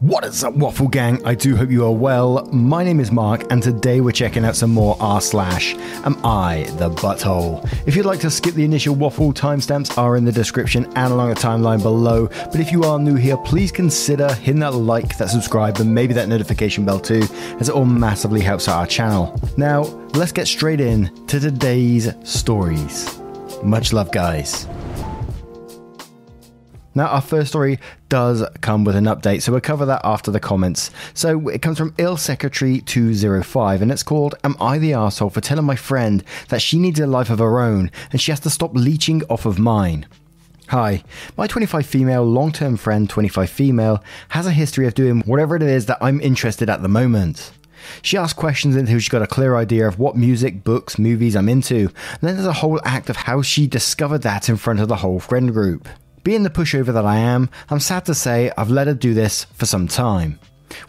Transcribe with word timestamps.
What 0.00 0.24
is 0.24 0.44
up, 0.44 0.54
Waffle 0.54 0.86
Gang? 0.86 1.20
I 1.26 1.34
do 1.34 1.56
hope 1.56 1.72
you 1.72 1.84
are 1.84 1.90
well. 1.90 2.46
My 2.52 2.84
name 2.84 3.00
is 3.00 3.10
Mark, 3.10 3.50
and 3.50 3.60
today 3.60 4.00
we're 4.00 4.12
checking 4.12 4.44
out 4.44 4.54
some 4.54 4.70
more 4.70 4.96
r 5.00 5.20
slash 5.20 5.74
Am 6.04 6.24
I 6.24 6.68
the 6.76 6.88
Butthole? 6.88 7.68
If 7.84 7.96
you'd 7.96 8.06
like 8.06 8.20
to 8.20 8.30
skip 8.30 8.54
the 8.54 8.64
initial 8.64 8.94
waffle, 8.94 9.32
timestamps 9.32 9.98
are 9.98 10.16
in 10.16 10.24
the 10.24 10.30
description 10.30 10.84
and 10.94 11.12
along 11.12 11.30
the 11.30 11.34
timeline 11.34 11.82
below. 11.82 12.28
But 12.28 12.60
if 12.60 12.70
you 12.70 12.84
are 12.84 13.00
new 13.00 13.16
here, 13.16 13.36
please 13.38 13.72
consider 13.72 14.32
hitting 14.34 14.60
that 14.60 14.74
like, 14.74 15.18
that 15.18 15.30
subscribe, 15.30 15.78
and 15.78 15.92
maybe 15.92 16.14
that 16.14 16.28
notification 16.28 16.84
bell 16.84 17.00
too, 17.00 17.24
as 17.58 17.68
it 17.68 17.74
all 17.74 17.84
massively 17.84 18.40
helps 18.40 18.68
out 18.68 18.76
our 18.76 18.86
channel. 18.86 19.36
Now, 19.56 19.82
let's 20.14 20.30
get 20.30 20.46
straight 20.46 20.80
in 20.80 21.10
to 21.26 21.40
today's 21.40 22.14
stories. 22.22 23.18
Much 23.64 23.92
love, 23.92 24.12
guys. 24.12 24.68
Now, 26.98 27.06
our 27.06 27.20
first 27.20 27.50
story 27.50 27.78
does 28.08 28.44
come 28.60 28.82
with 28.82 28.96
an 28.96 29.04
update, 29.04 29.42
so 29.42 29.52
we'll 29.52 29.60
cover 29.60 29.86
that 29.86 30.00
after 30.02 30.32
the 30.32 30.40
comments. 30.40 30.90
So 31.14 31.46
it 31.46 31.62
comes 31.62 31.78
from 31.78 31.94
Ill 31.96 32.16
Secretary 32.16 32.80
205, 32.80 33.82
and 33.82 33.92
it's 33.92 34.02
called 34.02 34.34
Am 34.42 34.56
I 34.60 34.78
the 34.78 34.90
Arsehole 34.90 35.32
for 35.32 35.40
telling 35.40 35.64
my 35.64 35.76
friend 35.76 36.24
that 36.48 36.60
she 36.60 36.76
needs 36.76 36.98
a 36.98 37.06
life 37.06 37.30
of 37.30 37.38
her 37.38 37.60
own 37.60 37.92
and 38.10 38.20
she 38.20 38.32
has 38.32 38.40
to 38.40 38.50
stop 38.50 38.74
leeching 38.74 39.22
off 39.30 39.46
of 39.46 39.60
mine? 39.60 40.06
Hi, 40.70 41.04
my 41.36 41.46
25 41.46 41.86
female 41.86 42.24
long 42.24 42.50
term 42.50 42.76
friend, 42.76 43.08
25 43.08 43.48
female, 43.48 44.02
has 44.30 44.48
a 44.48 44.50
history 44.50 44.84
of 44.88 44.94
doing 44.94 45.20
whatever 45.20 45.54
it 45.54 45.62
is 45.62 45.86
that 45.86 45.98
I'm 46.00 46.20
interested 46.20 46.68
at 46.68 46.82
the 46.82 46.88
moment. 46.88 47.52
She 48.02 48.16
asks 48.16 48.36
questions 48.36 48.74
until 48.74 48.98
she 48.98 49.08
got 49.08 49.22
a 49.22 49.28
clear 49.28 49.54
idea 49.54 49.86
of 49.86 50.00
what 50.00 50.16
music, 50.16 50.64
books, 50.64 50.98
movies 50.98 51.36
I'm 51.36 51.48
into, 51.48 51.76
and 51.76 52.22
then 52.22 52.34
there's 52.34 52.44
a 52.44 52.54
whole 52.54 52.80
act 52.84 53.08
of 53.08 53.18
how 53.18 53.40
she 53.40 53.68
discovered 53.68 54.22
that 54.22 54.48
in 54.48 54.56
front 54.56 54.80
of 54.80 54.88
the 54.88 54.96
whole 54.96 55.20
friend 55.20 55.52
group. 55.52 55.88
Being 56.28 56.42
the 56.42 56.50
pushover 56.50 56.92
that 56.92 57.06
I 57.06 57.16
am, 57.16 57.48
I'm 57.70 57.80
sad 57.80 58.04
to 58.04 58.14
say 58.14 58.52
I've 58.54 58.68
let 58.68 58.86
her 58.86 58.92
do 58.92 59.14
this 59.14 59.44
for 59.44 59.64
some 59.64 59.88
time, 59.88 60.38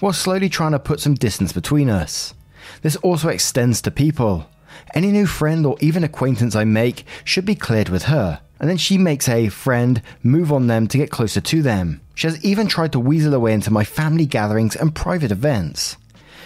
while 0.01 0.11
slowly 0.11 0.49
trying 0.49 0.73
to 0.73 0.79
put 0.79 0.99
some 0.99 1.13
distance 1.13 1.53
between 1.53 1.89
us. 1.89 2.33
This 2.81 2.97
also 2.97 3.29
extends 3.29 3.81
to 3.83 3.89
people. 3.89 4.49
Any 4.93 5.13
new 5.13 5.25
friend 5.25 5.65
or 5.65 5.77
even 5.79 6.03
acquaintance 6.03 6.57
I 6.57 6.65
make 6.65 7.05
should 7.23 7.45
be 7.45 7.55
cleared 7.55 7.87
with 7.87 8.03
her, 8.11 8.41
and 8.59 8.69
then 8.69 8.75
she 8.75 8.97
makes 8.97 9.29
a 9.29 9.47
friend 9.47 10.01
move 10.23 10.51
on 10.51 10.67
them 10.67 10.89
to 10.89 10.97
get 10.97 11.09
closer 11.09 11.39
to 11.39 11.61
them. 11.61 12.01
She 12.15 12.27
has 12.27 12.43
even 12.43 12.67
tried 12.67 12.91
to 12.91 12.99
weasel 12.99 13.31
her 13.31 13.39
way 13.39 13.53
into 13.53 13.71
my 13.71 13.85
family 13.85 14.25
gatherings 14.25 14.75
and 14.75 14.93
private 14.93 15.31
events. 15.31 15.95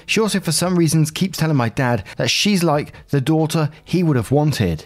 She 0.05 0.19
also, 0.19 0.39
for 0.39 0.51
some 0.51 0.77
reasons, 0.77 1.09
keeps 1.09 1.39
telling 1.39 1.57
my 1.57 1.69
dad 1.69 2.03
that 2.17 2.29
she's 2.29 2.63
like 2.63 2.93
the 3.09 3.21
daughter 3.21 3.71
he 3.83 4.03
would 4.03 4.17
have 4.17 4.29
wanted. 4.29 4.85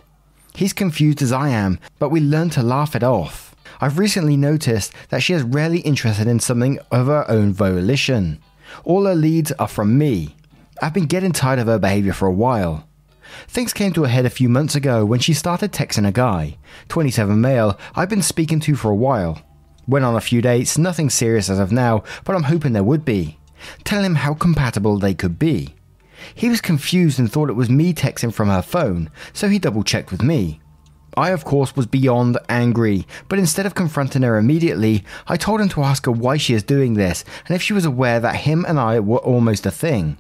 He's 0.56 0.72
confused 0.72 1.22
as 1.22 1.34
I 1.34 1.50
am, 1.50 1.78
but 2.00 2.08
we 2.08 2.22
learn 2.22 2.50
to 2.52 2.64
laugh 2.64 2.96
it 2.96 3.04
off. 3.04 3.47
I've 3.80 4.00
recently 4.00 4.38
noticed 4.38 4.94
that 5.09 5.22
she 5.22 5.33
is 5.33 5.44
rarely 5.44 5.80
interested 5.80 6.28
in 6.28 6.39
something 6.39 6.80
of 6.92 7.08
her 7.08 7.30
own 7.30 7.53
volition. 7.53 8.39
All 8.83 9.06
her 9.06 9.16
leads 9.16 9.52
are 9.53 9.67
from 9.67 9.97
me. 9.97 10.36
I've 10.81 10.94
been 10.94 11.06
getting 11.06 11.31
tired 11.31 11.59
of 11.59 11.67
her 11.67 11.80
behavior 11.80 12.14
for 12.14 12.28
a 12.28 12.33
while. 12.33 12.88
Things 13.48 13.73
came 13.73 13.93
to 13.93 14.05
a 14.05 14.10
head 14.10 14.26
a 14.26 14.30
few 14.30 14.49
months 14.49 14.76
ago 14.76 15.05
when 15.05 15.20
she 15.20 15.33
started 15.33 15.71
texting 15.71 16.08
a 16.08 16.11
guy, 16.11 16.58
27 16.87 17.39
male, 17.39 17.77
I've 17.95 18.10
been 18.10 18.21
speaking 18.21 18.60
to 18.61 18.76
for 18.76 18.89
a 18.89 18.95
while. 18.95 19.42
Went 19.87 20.05
on 20.05 20.16
a 20.16 20.21
few 20.21 20.42
dates, 20.42 20.77
nothing 20.77 21.10
serious 21.10 21.49
as 21.49 21.60
of 21.60 21.71
now, 21.71 22.04
but 22.23 22.36
I'm 22.36 22.43
hoping 22.43 22.73
there 22.73 22.83
would 22.83 23.05
be. 23.05 23.37
Tell 23.83 24.04
him 24.04 24.16
how 24.16 24.33
compatible 24.33 24.98
they 24.98 25.14
could 25.14 25.39
be. 25.39 25.76
He 26.33 26.49
was 26.49 26.61
confused 26.61 27.20
and 27.20 27.32
thought 27.32 27.49
it 27.49 27.54
was 27.54 27.70
me 27.70 27.93
texting 27.93 28.33
from 28.33 28.49
her 28.49 28.61
phone, 28.61 29.10
so 29.33 29.49
he 29.49 29.60
double 29.60 29.83
checked 29.83 30.11
with 30.11 30.21
me. 30.23 30.60
I, 31.17 31.32
of 31.32 31.44
course, 31.44 31.76
was 31.76 31.88
beyond 31.88 32.38
angry, 32.48 33.08
but 33.28 33.39
instead 33.39 33.66
of 33.66 33.73
confronting 33.73 34.22
her 34.22 34.38
immediately, 34.38 35.04
I 35.28 35.36
told 35.36 35.60
him 35.60 35.70
to 35.70 35.82
ask 35.82 36.05
her 36.05 36.11
why 36.11 36.38
she 36.38 36.54
is 36.54 36.61
doing 36.61 36.94
this 36.94 37.26
and 37.48 37.55
if 37.55 37.61
she 37.64 37.73
was 37.73 37.86
aware 37.86 38.20
that 38.20 38.36
him 38.36 38.64
and 38.67 38.80
I 38.80 39.00
were 39.00 39.17
almost 39.17 39.66
a 39.66 39.72
thing. 39.72 40.17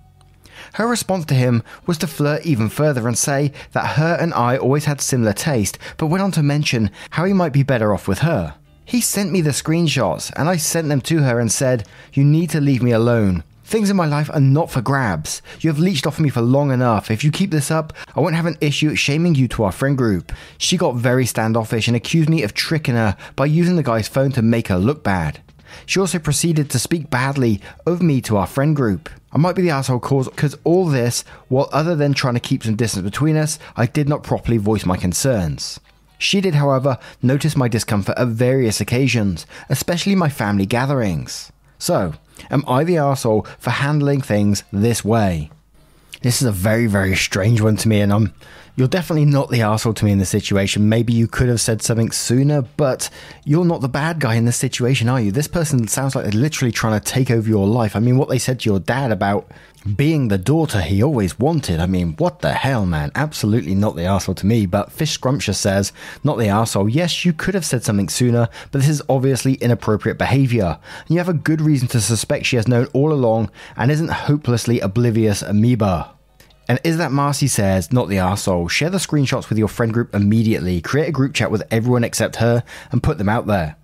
Her 0.73 0.87
response 0.87 1.25
to 1.25 1.35
him 1.35 1.61
was 1.85 1.99
to 1.99 2.07
flirt 2.07 2.45
even 2.47 2.67
further 2.67 3.07
and 3.07 3.15
say 3.15 3.51
that 3.73 3.95
her 3.97 4.17
and 4.19 4.33
I 4.33 4.57
always 4.57 4.85
had 4.85 4.99
similar 4.99 5.33
taste, 5.33 5.77
but 5.97 6.07
went 6.07 6.23
on 6.23 6.31
to 6.31 6.41
mention 6.41 6.89
how 7.11 7.25
he 7.25 7.33
might 7.33 7.53
be 7.53 7.63
better 7.63 7.93
off 7.93 8.07
with 8.07 8.19
her. 8.19 8.55
He 8.83 8.99
sent 8.99 9.31
me 9.31 9.41
the 9.41 9.51
screenshots, 9.51 10.31
and 10.35 10.49
I 10.49 10.57
sent 10.57 10.87
them 10.87 11.01
to 11.01 11.19
her 11.19 11.39
and 11.39 11.51
said, 11.51 11.87
You 12.13 12.23
need 12.23 12.49
to 12.51 12.61
leave 12.61 12.81
me 12.81 12.91
alone. 12.91 13.43
Things 13.67 13.89
in 13.89 13.97
my 13.97 14.05
life 14.05 14.29
are 14.33 14.39
not 14.39 14.71
for 14.71 14.79
grabs. 14.79 15.41
You 15.59 15.69
have 15.69 15.77
leached 15.77 16.07
off 16.07 16.21
me 16.21 16.29
for 16.29 16.39
long 16.39 16.71
enough. 16.71 17.11
If 17.11 17.25
you 17.25 17.31
keep 17.31 17.51
this 17.51 17.69
up, 17.69 17.91
I 18.15 18.21
won't 18.21 18.33
have 18.33 18.45
an 18.45 18.55
issue 18.61 18.95
shaming 18.95 19.35
you 19.35 19.49
to 19.49 19.65
our 19.65 19.73
friend 19.73 19.97
group. 19.97 20.31
She 20.57 20.77
got 20.77 20.95
very 20.95 21.25
standoffish 21.25 21.85
and 21.89 21.97
accused 21.97 22.29
me 22.29 22.43
of 22.43 22.53
tricking 22.53 22.95
her 22.95 23.17
by 23.35 23.47
using 23.47 23.75
the 23.75 23.83
guy's 23.83 24.07
phone 24.07 24.31
to 24.31 24.41
make 24.41 24.69
her 24.69 24.77
look 24.77 25.03
bad. 25.03 25.41
She 25.85 25.99
also 25.99 26.17
proceeded 26.17 26.69
to 26.69 26.79
speak 26.79 27.09
badly 27.09 27.59
of 27.85 28.01
me 28.01 28.21
to 28.21 28.37
our 28.37 28.47
friend 28.47 28.73
group. 28.73 29.09
I 29.33 29.37
might 29.37 29.57
be 29.57 29.63
the 29.63 29.71
asshole 29.71 29.99
cause 29.99 30.29
because 30.29 30.57
all 30.63 30.85
this, 30.85 31.25
while 31.49 31.67
other 31.73 31.93
than 31.93 32.13
trying 32.13 32.35
to 32.35 32.39
keep 32.39 32.63
some 32.63 32.77
distance 32.77 33.03
between 33.03 33.35
us, 33.35 33.59
I 33.75 33.85
did 33.85 34.07
not 34.07 34.23
properly 34.23 34.59
voice 34.59 34.85
my 34.85 34.95
concerns. 34.95 35.77
She 36.17 36.39
did, 36.39 36.55
however, 36.55 36.97
notice 37.21 37.57
my 37.57 37.67
discomfort 37.67 38.17
at 38.17 38.29
various 38.29 38.79
occasions, 38.79 39.45
especially 39.67 40.15
my 40.15 40.29
family 40.29 40.65
gatherings. 40.65 41.51
So, 41.79 42.13
am 42.49 42.63
I 42.67 42.83
the 42.83 42.97
asshole 42.97 43.45
for 43.59 43.71
handling 43.71 44.21
things 44.21 44.63
this 44.71 45.03
way? 45.03 45.49
This 46.21 46.41
is 46.41 46.47
a 46.47 46.51
very, 46.51 46.87
very 46.87 47.15
strange 47.15 47.61
one 47.61 47.75
to 47.77 47.87
me, 47.87 48.01
and 48.01 48.11
I'm 48.11 48.33
you're 48.77 48.87
definitely 48.87 49.25
not 49.25 49.49
the 49.49 49.63
asshole 49.63 49.95
to 49.95 50.05
me 50.05 50.11
in 50.11 50.19
this 50.19 50.29
situation. 50.29 50.87
Maybe 50.87 51.11
you 51.11 51.27
could 51.27 51.49
have 51.49 51.59
said 51.59 51.81
something 51.81 52.11
sooner, 52.11 52.61
but 52.61 53.09
you're 53.43 53.65
not 53.65 53.81
the 53.81 53.89
bad 53.89 54.19
guy 54.19 54.35
in 54.35 54.45
this 54.45 54.55
situation, 54.55 55.09
are 55.09 55.19
you? 55.19 55.31
This 55.31 55.47
person 55.47 55.87
sounds 55.87 56.15
like 56.15 56.25
they're 56.25 56.39
literally 56.39 56.71
trying 56.71 56.99
to 56.99 57.03
take 57.03 57.31
over 57.31 57.49
your 57.49 57.67
life. 57.67 57.95
I 57.95 57.99
mean, 57.99 58.17
what 58.17 58.29
they 58.29 58.37
said 58.37 58.59
to 58.59 58.69
your 58.69 58.79
dad 58.79 59.11
about 59.11 59.49
being 59.95 60.27
the 60.27 60.37
daughter 60.37 60.81
he 60.81 61.01
always 61.01 61.39
wanted. 61.39 61.79
I 61.79 61.85
mean, 61.85 62.15
what 62.17 62.39
the 62.39 62.53
hell, 62.53 62.85
man? 62.85 63.11
Absolutely 63.15 63.75
not 63.75 63.95
the 63.95 64.05
asshole 64.05 64.35
to 64.35 64.45
me. 64.45 64.65
But 64.65 64.91
Fish 64.91 65.11
Scrumptious 65.11 65.59
says, 65.59 65.93
not 66.23 66.37
the 66.37 66.47
asshole. 66.47 66.89
Yes, 66.89 67.23
you 67.25 67.33
could 67.33 67.53
have 67.53 67.65
said 67.65 67.83
something 67.83 68.09
sooner, 68.09 68.49
but 68.71 68.81
this 68.81 68.89
is 68.89 69.01
obviously 69.07 69.53
inappropriate 69.55 70.17
behavior. 70.17 70.79
And 70.99 71.09
you 71.09 71.17
have 71.17 71.29
a 71.29 71.33
good 71.33 71.61
reason 71.61 71.87
to 71.89 72.01
suspect 72.01 72.45
she 72.45 72.55
has 72.55 72.67
known 72.67 72.87
all 72.93 73.13
along 73.13 73.51
and 73.75 73.91
isn't 73.91 74.11
hopelessly 74.11 74.79
oblivious 74.79 75.41
amoeba. 75.41 76.11
And 76.69 76.79
is 76.83 76.97
that 76.97 77.13
Marcy 77.13 77.47
says, 77.47 77.93
not 77.93 78.09
the 78.09 78.17
arsehole, 78.17 78.69
share 78.69 78.89
the 78.89 78.97
screenshots 78.97 79.47
with 79.47 79.57
your 79.57 79.69
friend 79.69 79.93
group 79.93 80.13
immediately, 80.13 80.81
create 80.81 81.07
a 81.07 81.13
group 81.13 81.33
chat 81.33 81.49
with 81.49 81.63
everyone 81.71 82.03
except 82.03 82.37
her, 82.37 82.63
and 82.91 83.01
put 83.01 83.17
them 83.17 83.29
out 83.29 83.47
there. 83.47 83.77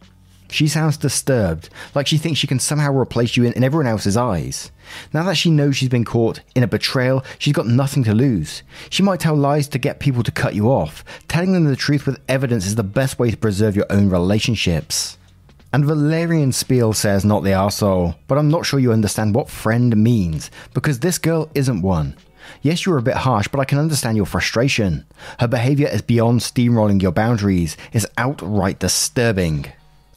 She 0.53 0.67
sounds 0.67 0.97
disturbed, 0.97 1.69
like 1.95 2.05
she 2.05 2.19
thinks 2.19 2.39
she 2.39 2.45
can 2.45 2.59
somehow 2.59 2.95
replace 2.95 3.35
you 3.35 3.43
in, 3.43 3.53
in, 3.53 3.63
everyone 3.63 3.87
else's 3.87 4.15
eyes. 4.15 4.71
Now 5.11 5.23
that 5.23 5.33
she 5.35 5.49
knows 5.49 5.75
she's 5.75 5.89
been 5.89 6.05
caught 6.05 6.41
in 6.53 6.61
a 6.61 6.67
betrayal, 6.67 7.25
she's 7.39 7.55
got 7.55 7.65
nothing 7.65 8.03
to 8.03 8.13
lose. 8.13 8.61
She 8.91 9.01
might 9.01 9.19
tell 9.19 9.35
lies 9.35 9.67
to 9.69 9.79
get 9.79 9.99
people 9.99 10.21
to 10.21 10.31
cut 10.31 10.53
you 10.53 10.67
off. 10.69 11.03
Telling 11.27 11.53
them 11.53 11.63
the 11.63 11.75
truth 11.75 12.05
with 12.05 12.21
evidence 12.29 12.67
is 12.67 12.75
the 12.75 12.83
best 12.83 13.17
way 13.17 13.31
to 13.31 13.35
preserve 13.37 13.75
your 13.75 13.87
own 13.89 14.11
relationships. 14.11 15.17
And 15.73 15.85
Valerian 15.85 16.51
Spiel 16.51 16.93
says, 16.93 17.25
not 17.25 17.41
the 17.41 17.49
arsehole, 17.49 18.13
but 18.27 18.37
I'm 18.37 18.51
not 18.51 18.67
sure 18.67 18.79
you 18.79 18.91
understand 18.91 19.33
what 19.33 19.49
friend 19.49 19.97
means, 19.97 20.51
because 20.75 20.99
this 20.99 21.17
girl 21.17 21.49
isn't 21.55 21.81
one. 21.81 22.15
Yes, 22.61 22.85
you're 22.85 22.99
a 22.99 23.01
bit 23.01 23.15
harsh, 23.15 23.47
but 23.47 23.59
I 23.59 23.65
can 23.65 23.79
understand 23.79 24.17
your 24.17 24.27
frustration. 24.27 25.03
Her 25.39 25.47
behavior 25.47 25.87
is 25.87 26.03
beyond 26.03 26.41
steamrolling 26.41 27.01
your 27.01 27.11
boundaries, 27.11 27.75
it's 27.91 28.05
outright 28.19 28.77
disturbing. 28.77 29.65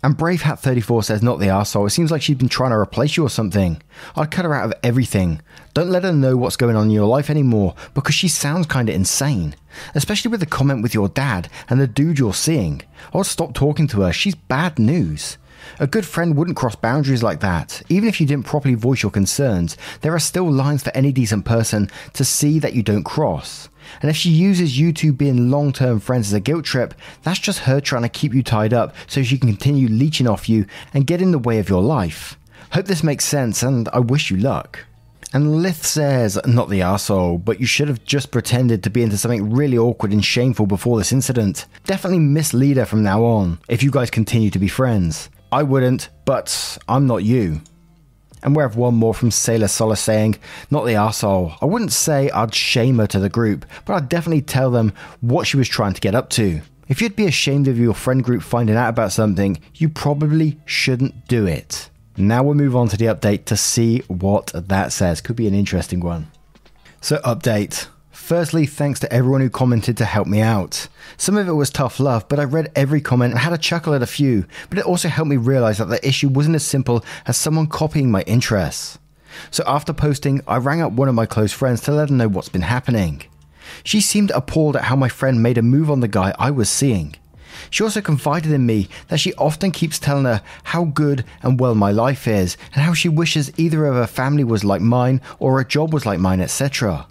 And 0.06 0.17
Bravehat34 0.17 1.05
says, 1.05 1.20
not 1.20 1.41
the 1.41 1.47
arsehole. 1.47 1.88
It 1.88 1.91
seems 1.91 2.12
like 2.12 2.23
she's 2.23 2.37
been 2.37 2.49
trying 2.49 2.70
to 2.70 2.76
replace 2.76 3.17
you 3.17 3.25
or 3.25 3.29
something. 3.29 3.82
I'd 4.14 4.31
cut 4.31 4.44
her 4.44 4.55
out 4.55 4.67
of 4.67 4.75
everything. 4.85 5.43
Don't 5.75 5.91
let 5.91 6.05
her 6.05 6.12
know 6.12 6.37
what's 6.37 6.55
going 6.55 6.76
on 6.76 6.85
in 6.85 6.91
your 6.93 7.08
life 7.08 7.29
anymore 7.29 7.75
because 7.93 8.14
she 8.14 8.29
sounds 8.29 8.69
kinda 8.69 8.93
insane. 8.93 9.56
Especially 9.97 10.31
with 10.31 10.38
the 10.38 10.47
comment 10.47 10.85
with 10.85 10.94
your 10.94 11.08
dad 11.08 11.49
and 11.69 11.81
the 11.81 11.88
dude 11.88 12.20
you're 12.20 12.35
seeing. 12.35 12.82
I 13.12 13.19
would 13.19 13.26
stop 13.26 13.53
talking 13.53 13.88
to 13.88 14.03
her. 14.03 14.12
She's 14.12 14.37
bad 14.37 14.79
news. 14.79 15.38
A 15.80 15.86
good 15.86 16.06
friend 16.06 16.36
wouldn't 16.36 16.56
cross 16.56 16.74
boundaries 16.74 17.22
like 17.22 17.40
that. 17.40 17.82
Even 17.88 18.08
if 18.08 18.20
you 18.20 18.26
didn't 18.26 18.46
properly 18.46 18.74
voice 18.74 19.02
your 19.02 19.12
concerns, 19.12 19.76
there 20.00 20.14
are 20.14 20.18
still 20.18 20.50
lines 20.50 20.82
for 20.82 20.94
any 20.96 21.12
decent 21.12 21.44
person 21.44 21.90
to 22.14 22.24
see 22.24 22.58
that 22.58 22.74
you 22.74 22.82
don't 22.82 23.04
cross. 23.04 23.68
And 24.02 24.10
if 24.10 24.16
she 24.16 24.30
uses 24.30 24.78
you 24.78 24.92
two 24.92 25.12
being 25.12 25.50
long 25.50 25.72
term 25.72 26.00
friends 26.00 26.28
as 26.28 26.32
a 26.32 26.40
guilt 26.40 26.64
trip, 26.64 26.94
that's 27.22 27.38
just 27.38 27.60
her 27.60 27.80
trying 27.80 28.02
to 28.02 28.08
keep 28.08 28.34
you 28.34 28.42
tied 28.42 28.72
up 28.72 28.94
so 29.06 29.22
she 29.22 29.38
can 29.38 29.48
continue 29.48 29.88
leeching 29.88 30.26
off 30.26 30.48
you 30.48 30.66
and 30.92 31.06
get 31.06 31.22
in 31.22 31.30
the 31.30 31.38
way 31.38 31.58
of 31.58 31.69
your 31.69 31.82
life. 31.82 32.38
Hope 32.72 32.86
this 32.86 33.04
makes 33.04 33.24
sense, 33.24 33.62
and 33.62 33.88
I 33.92 34.00
wish 34.00 34.30
you 34.30 34.36
luck. 34.36 34.84
And 35.32 35.62
Lith 35.62 35.84
says, 35.84 36.38
not 36.46 36.69
the 36.69 36.82
asshole, 36.82 37.38
but 37.38 37.60
you 37.60 37.66
should 37.66 37.88
have 37.88 38.04
just 38.04 38.30
pretended 38.30 38.82
to 38.82 38.90
be 38.90 39.02
into 39.02 39.19
something 39.19 39.52
really 39.52 39.76
awkward 39.76 40.12
and 40.12 40.24
shameful 40.24 40.66
before 40.66 40.98
this 40.98 41.12
incident. 41.12 41.66
Definitely 41.84 42.20
mislead 42.20 42.76
her 42.76 42.86
from 42.86 43.02
now 43.02 43.24
on, 43.24 43.58
if 43.69 43.82
you 43.82 43.90
guys 43.90 44.10
continue 44.10 44.50
to 44.50 44.58
be 44.58 44.69
friends. 44.69 45.28
I 45.52 45.62
wouldn't, 45.62 46.08
but 46.25 46.78
I'm 46.88 47.06
not 47.06 47.25
you. 47.25 47.60
And 48.43 48.54
we 48.54 48.62
have 48.62 48.76
one 48.76 48.94
more 48.94 49.14
from 49.14 49.31
Sailor 49.31 49.69
Solace 49.69 50.00
saying, 50.00 50.37
Not 50.70 50.84
the 50.84 50.94
asshole. 50.94 51.54
I 51.60 51.64
wouldn't 51.64 51.93
say 51.93 52.31
I'd 52.31 52.54
shame 52.54 52.98
her 52.98 53.06
to 53.08 53.19
the 53.19 53.28
group, 53.28 53.64
but 53.84 53.94
I'd 53.94 54.08
definitely 54.08 54.43
tell 54.43 54.70
them 54.70 54.93
what 55.20 55.46
she 55.46 55.56
was 55.56 55.69
trying 55.69 55.94
to 55.94 56.00
get 56.00 56.14
up 56.14 56.31
to. 56.31 56.60
If 56.88 57.02
you'd 57.02 57.16
be 57.16 57.26
ashamed 57.26 57.66
of 57.66 57.78
your 57.78 57.94
friend 57.94 58.22
group 58.22 58.43
finding 58.43 58.76
out 58.76 58.90
about 58.90 59.12
something, 59.12 59.58
you 59.75 59.88
probably 59.88 60.60
shouldn't 60.64 61.26
do 61.26 61.46
it. 61.46 61.90
Now 62.16 62.44
we'll 62.44 62.54
move 62.54 62.76
on 62.76 62.88
to 62.88 62.96
the 62.96 63.06
update 63.06 63.44
to 63.46 63.56
see 63.56 63.98
what 64.08 64.52
that 64.54 64.93
says. 64.93 65.20
Could 65.20 65.37
be 65.37 65.48
an 65.48 65.54
interesting 65.54 66.00
one. 66.00 66.31
So, 67.00 67.19
update. 67.19 67.88
Firstly, 68.16 68.66
thanks 68.66 68.98
to 69.00 69.12
everyone 69.12 69.40
who 69.40 69.50
commented 69.50 69.96
to 69.98 70.04
help 70.04 70.26
me 70.26 70.40
out. 70.40 70.88
Some 71.16 71.36
of 71.36 71.46
it 71.46 71.52
was 71.52 71.70
tough 71.70 72.00
love, 72.00 72.28
but 72.28 72.40
I 72.40 72.44
read 72.44 72.72
every 72.74 73.00
comment 73.00 73.30
and 73.32 73.38
had 73.38 73.52
a 73.52 73.58
chuckle 73.58 73.94
at 73.94 74.02
a 74.02 74.06
few, 74.06 74.46
but 74.68 74.78
it 74.78 74.84
also 74.84 75.08
helped 75.08 75.28
me 75.28 75.36
realize 75.36 75.78
that 75.78 75.84
the 75.84 76.04
issue 76.04 76.28
wasn't 76.28 76.56
as 76.56 76.64
simple 76.64 77.04
as 77.26 77.36
someone 77.36 77.68
copying 77.68 78.10
my 78.10 78.22
interests. 78.22 78.98
So 79.52 79.62
after 79.64 79.92
posting, 79.92 80.40
I 80.48 80.56
rang 80.56 80.80
up 80.80 80.90
one 80.90 81.08
of 81.08 81.14
my 81.14 81.26
close 81.26 81.52
friends 81.52 81.82
to 81.82 81.92
let 81.92 82.08
her 82.08 82.14
know 82.16 82.26
what's 82.26 82.48
been 82.48 82.62
happening. 82.62 83.22
She 83.84 84.00
seemed 84.00 84.32
appalled 84.32 84.74
at 84.74 84.84
how 84.84 84.96
my 84.96 85.08
friend 85.08 85.40
made 85.40 85.58
a 85.58 85.62
move 85.62 85.88
on 85.88 86.00
the 86.00 86.08
guy 86.08 86.34
I 86.36 86.50
was 86.50 86.69
seeing. 86.69 87.14
She 87.70 87.84
also 87.84 88.00
confided 88.00 88.50
in 88.50 88.66
me 88.66 88.88
that 89.06 89.20
she 89.20 89.34
often 89.34 89.70
keeps 89.70 90.00
telling 90.00 90.24
her 90.24 90.42
how 90.64 90.84
good 90.84 91.24
and 91.42 91.60
well 91.60 91.76
my 91.76 91.92
life 91.92 92.26
is, 92.26 92.56
and 92.74 92.82
how 92.82 92.92
she 92.92 93.08
wishes 93.08 93.52
either 93.56 93.86
of 93.86 93.94
her 93.94 94.06
family 94.06 94.42
was 94.42 94.64
like 94.64 94.80
mine 94.80 95.20
or 95.38 95.60
a 95.60 95.64
job 95.64 95.92
was 95.92 96.06
like 96.06 96.19
mine, 96.19 96.40
etc. 96.40 97.06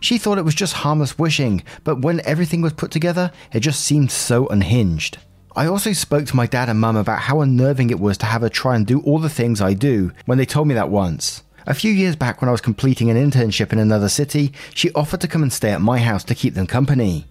She 0.00 0.18
thought 0.18 0.38
it 0.38 0.44
was 0.44 0.54
just 0.54 0.74
harmless 0.74 1.18
wishing, 1.18 1.62
but 1.84 2.00
when 2.00 2.20
everything 2.24 2.62
was 2.62 2.72
put 2.72 2.90
together, 2.90 3.32
it 3.52 3.60
just 3.60 3.80
seemed 3.80 4.10
so 4.10 4.46
unhinged. 4.48 5.18
I 5.54 5.66
also 5.66 5.92
spoke 5.94 6.26
to 6.26 6.36
my 6.36 6.46
dad 6.46 6.68
and 6.68 6.78
mum 6.78 6.96
about 6.96 7.20
how 7.20 7.40
unnerving 7.40 7.90
it 7.90 7.98
was 7.98 8.18
to 8.18 8.26
have 8.26 8.42
her 8.42 8.48
try 8.48 8.76
and 8.76 8.86
do 8.86 9.00
all 9.00 9.18
the 9.18 9.30
things 9.30 9.60
I 9.60 9.72
do 9.72 10.12
when 10.26 10.36
they 10.36 10.44
told 10.44 10.68
me 10.68 10.74
that 10.74 10.90
once. 10.90 11.42
A 11.66 11.74
few 11.74 11.90
years 11.90 12.14
back, 12.14 12.40
when 12.40 12.48
I 12.48 12.52
was 12.52 12.60
completing 12.60 13.10
an 13.10 13.16
internship 13.16 13.72
in 13.72 13.78
another 13.78 14.08
city, 14.08 14.52
she 14.74 14.92
offered 14.92 15.20
to 15.22 15.28
come 15.28 15.42
and 15.42 15.52
stay 15.52 15.70
at 15.70 15.80
my 15.80 15.98
house 15.98 16.22
to 16.24 16.34
keep 16.34 16.54
them 16.54 16.66
company. 16.66 17.26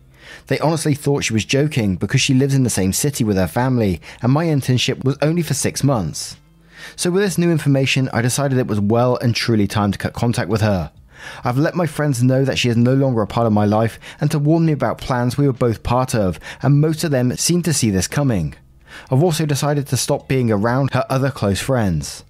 They 0.48 0.60
honestly 0.60 0.94
thought 0.94 1.24
she 1.24 1.34
was 1.34 1.46
joking 1.46 1.96
because 1.96 2.20
she 2.20 2.34
lives 2.34 2.54
in 2.54 2.64
the 2.64 2.70
same 2.70 2.94
city 2.94 3.24
with 3.24 3.38
her 3.38 3.48
family, 3.48 4.02
and 4.22 4.32
my 4.32 4.46
internship 4.46 5.04
was 5.06 5.18
only 5.22 5.42
for 5.42 5.54
six 5.54 5.84
months. 5.84 6.36
So, 6.96 7.12
with 7.12 7.24
this 7.24 7.38
new 7.38 7.52
information, 7.52 8.10
I 8.12 8.22
decided 8.22 8.58
it 8.58 8.68
was 8.68 8.80
well 8.80 9.18
and 9.18 9.36
truly 9.36 9.68
time 9.68 9.92
to 9.92 9.98
cut 9.98 10.14
contact 10.14 10.50
with 10.50 10.62
her. 10.62 10.92
I've 11.44 11.58
let 11.58 11.76
my 11.76 11.86
friends 11.86 12.24
know 12.24 12.46
that 12.46 12.58
she 12.58 12.70
is 12.70 12.78
no 12.78 12.94
longer 12.94 13.22
a 13.22 13.28
part 13.28 13.48
of 13.48 13.54
my 13.54 13.66
life 13.66 14.00
and 14.20 14.30
to 14.32 14.40
warn 14.40 14.66
me 14.66 14.74
about 14.74 14.98
plans 14.98 15.38
we 15.38 15.48
were 15.48 15.54
both 15.54 15.84
part 15.84 16.16
of, 16.16 16.40
and 16.62 16.82
most 16.82 17.04
of 17.04 17.12
them 17.12 17.36
seem 17.38 17.62
to 17.64 17.74
see 17.74 17.90
this 17.90 18.08
coming. 18.08 18.56
I've 19.12 19.24
also 19.24 19.46
decided 19.46 19.88
to 19.88 19.98
stop 19.98 20.28
being 20.28 20.52
around 20.52 20.94
her 20.94 21.06
other 21.10 21.32
close 21.32 21.60
friends. 21.60 22.24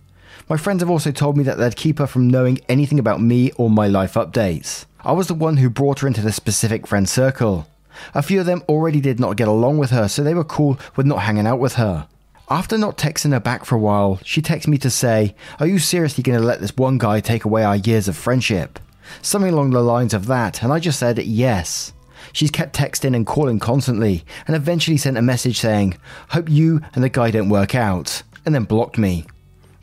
My 0.48 0.58
friends 0.58 0.82
have 0.82 0.90
also 0.90 1.12
told 1.12 1.38
me 1.38 1.44
that 1.46 1.58
they'd 1.58 1.76
keep 1.76 2.00
her 2.00 2.08
from 2.08 2.30
knowing 2.30 2.60
anything 2.70 3.00
about 3.00 3.22
me 3.22 3.52
or 3.54 3.70
my 3.70 3.88
life 3.88 4.14
updates. 4.14 4.86
I 5.04 5.12
was 5.12 5.28
the 5.28 5.34
one 5.34 5.58
who 5.58 5.70
brought 5.70 6.00
her 6.00 6.08
into 6.08 6.22
the 6.22 6.32
specific 6.32 6.86
friend 6.86 7.08
circle. 7.10 7.68
A 8.14 8.22
few 8.22 8.40
of 8.40 8.46
them 8.46 8.64
already 8.68 9.00
did 9.02 9.20
not 9.20 9.38
get 9.38 9.48
along 9.48 9.78
with 9.78 9.92
her, 9.92 10.08
so 10.08 10.24
they 10.24 10.34
were 10.34 10.44
cool 10.44 10.80
with 10.96 11.06
not 11.06 11.22
hanging 11.22 11.48
out 11.48 11.60
with 11.60 11.76
her. 11.76 12.08
After 12.50 12.78
not 12.78 12.98
texting 12.98 13.32
her 13.32 13.40
back 13.40 13.66
for 13.66 13.76
a 13.76 13.80
while, 13.80 14.20
she 14.24 14.42
texted 14.42 14.68
me 14.68 14.78
to 14.80 14.90
say, 14.92 15.34
Are 15.60 15.66
you 15.66 15.80
seriously 15.80 16.22
going 16.22 16.40
to 16.40 16.46
let 16.46 16.62
this 16.62 16.76
one 16.78 17.00
guy 17.00 17.20
take 17.20 17.44
away 17.44 17.64
our 17.64 17.78
years 17.78 18.08
of 18.08 18.16
friendship? 18.16 18.78
Something 19.22 19.54
along 19.54 19.72
the 19.72 19.82
lines 19.82 20.14
of 20.14 20.28
that, 20.28 20.64
and 20.64 20.72
I 20.72 20.80
just 20.80 21.00
said 21.00 21.20
yes. 21.20 21.94
She's 22.34 22.52
kept 22.52 22.76
texting 22.76 23.16
and 23.16 23.26
calling 23.26 23.60
constantly, 23.60 24.26
and 24.48 24.56
eventually 24.56 24.98
sent 24.98 25.18
a 25.18 25.22
message 25.22 25.60
saying, 25.60 25.98
Hope 26.30 26.50
you 26.50 26.82
and 26.94 27.04
the 27.04 27.10
guy 27.10 27.32
don't 27.32 27.50
work 27.50 27.76
out, 27.76 28.24
and 28.46 28.54
then 28.54 28.66
blocked 28.66 28.98
me. 28.98 29.26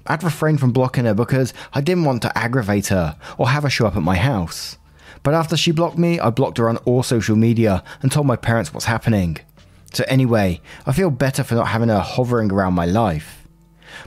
I'd 0.07 0.23
refrained 0.23 0.61
from 0.61 0.73
blocking 0.73 1.05
her 1.05 1.15
because 1.15 1.55
I 1.73 1.81
didn't 1.81 2.05
want 2.05 2.23
to 2.23 2.37
aggravate 2.37 2.89
her 2.89 3.17
or 3.39 3.49
have 3.49 3.63
her 3.63 3.71
show 3.71 3.87
up 3.87 3.97
at 3.97 4.03
my 4.03 4.17
house. 4.17 4.77
But 5.23 5.35
after 5.35 5.57
she 5.57 5.71
blocked 5.71 5.99
me, 5.99 6.19
I 6.19 6.31
blocked 6.31 6.59
her 6.59 6.69
on 6.69 6.79
all 6.79 7.03
social 7.03 7.37
media 7.37 7.85
and 8.03 8.11
told 8.11 8.27
my 8.27 8.37
parents 8.37 8.75
what's 8.75 8.87
happening. 8.87 9.39
So, 9.93 10.05
anyway, 10.09 10.61
I 10.87 10.93
feel 10.93 11.11
better 11.11 11.45
for 11.45 11.55
not 11.55 11.69
having 11.69 11.91
her 11.91 12.01
hovering 12.01 12.51
around 12.51 12.75
my 12.75 12.87
life. 12.87 13.42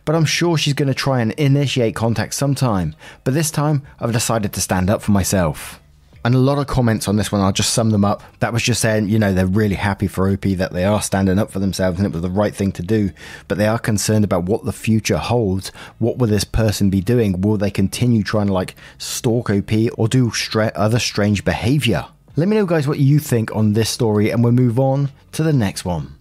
But 0.04 0.16
I'm 0.16 0.26
sure 0.26 0.58
she's 0.58 0.74
going 0.74 0.88
to 0.88 0.94
try 0.94 1.22
and 1.22 1.32
initiate 1.34 1.96
contact 1.96 2.34
sometime, 2.34 2.96
but 3.24 3.34
this 3.34 3.52
time 3.52 3.84
I've 4.00 4.14
decided 4.14 4.54
to 4.54 4.62
stand 4.62 4.90
up 4.90 5.02
for 5.02 5.12
myself 5.12 5.80
and 6.26 6.34
a 6.34 6.40
lot 6.40 6.58
of 6.58 6.66
comments 6.66 7.08
on 7.08 7.18
this 7.18 7.32
one. 7.32 7.40
I'll 7.40 7.52
just 7.52 7.74
sum 7.74 7.92
them 7.92 8.04
up. 8.04 8.24
That 8.40 8.52
was 8.52 8.64
just 8.64 8.82
saying, 8.82 9.10
you 9.10 9.20
know, 9.20 9.32
they're 9.32 9.46
really 9.46 9.76
happy 9.76 10.08
for 10.08 10.28
OP 10.28 10.42
that 10.42 10.74
they 10.74 10.84
are 10.84 11.00
standing 11.00 11.38
up 11.38 11.52
for 11.52 11.60
themselves 11.60 12.00
and 12.00 12.08
it 12.08 12.12
was 12.12 12.24
the 12.24 12.32
right 12.32 12.54
thing 12.54 12.72
to 12.74 12.82
do, 12.82 13.12
but 13.48 13.60
they 13.60 13.68
are 13.68 13.78
concerned 13.78 14.26
about 14.26 14.46
what 14.46 14.66
the 14.66 14.74
future 14.74 15.20
holds. 15.20 15.70
What 16.00 16.18
will 16.18 16.28
this 16.28 16.44
person 16.44 16.90
be 16.90 17.00
doing? 17.00 17.42
Will 17.42 17.58
they 17.58 17.70
continue 17.70 18.24
trying 18.24 18.48
to 18.48 18.54
like 18.54 18.76
stalk 18.98 19.52
OP 19.52 19.72
or 20.00 20.08
do 20.08 20.32
stra- 20.32 20.72
other 20.74 20.98
strange 20.98 21.46
behavior? 21.46 22.08
Let 22.36 22.48
me 22.48 22.56
know, 22.58 22.66
guys, 22.66 22.88
what 22.88 23.00
you 23.00 23.20
think 23.20 23.56
on 23.56 23.74
this 23.74 23.90
story, 23.92 24.32
and 24.32 24.44
we'll 24.44 24.52
move 24.52 24.80
on 24.80 25.12
to 25.34 25.44
the 25.44 25.54
next 25.54 25.86
one. 25.86 26.16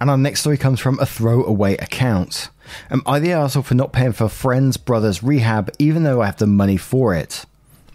And 0.00 0.10
our 0.10 0.18
next 0.18 0.40
story 0.40 0.58
comes 0.58 0.80
from 0.80 0.98
a 1.00 1.06
throwaway 1.06 1.76
account. 1.78 2.50
Am 2.90 3.02
I 3.06 3.18
the 3.18 3.32
asshole 3.32 3.62
for 3.62 3.74
not 3.74 3.92
paying 3.92 4.12
for 4.12 4.28
friends' 4.28 4.76
brothers' 4.76 5.22
rehab 5.22 5.70
even 5.78 6.02
though 6.02 6.22
I 6.22 6.26
have 6.26 6.36
the 6.36 6.46
money 6.46 6.76
for 6.76 7.14
it? 7.14 7.44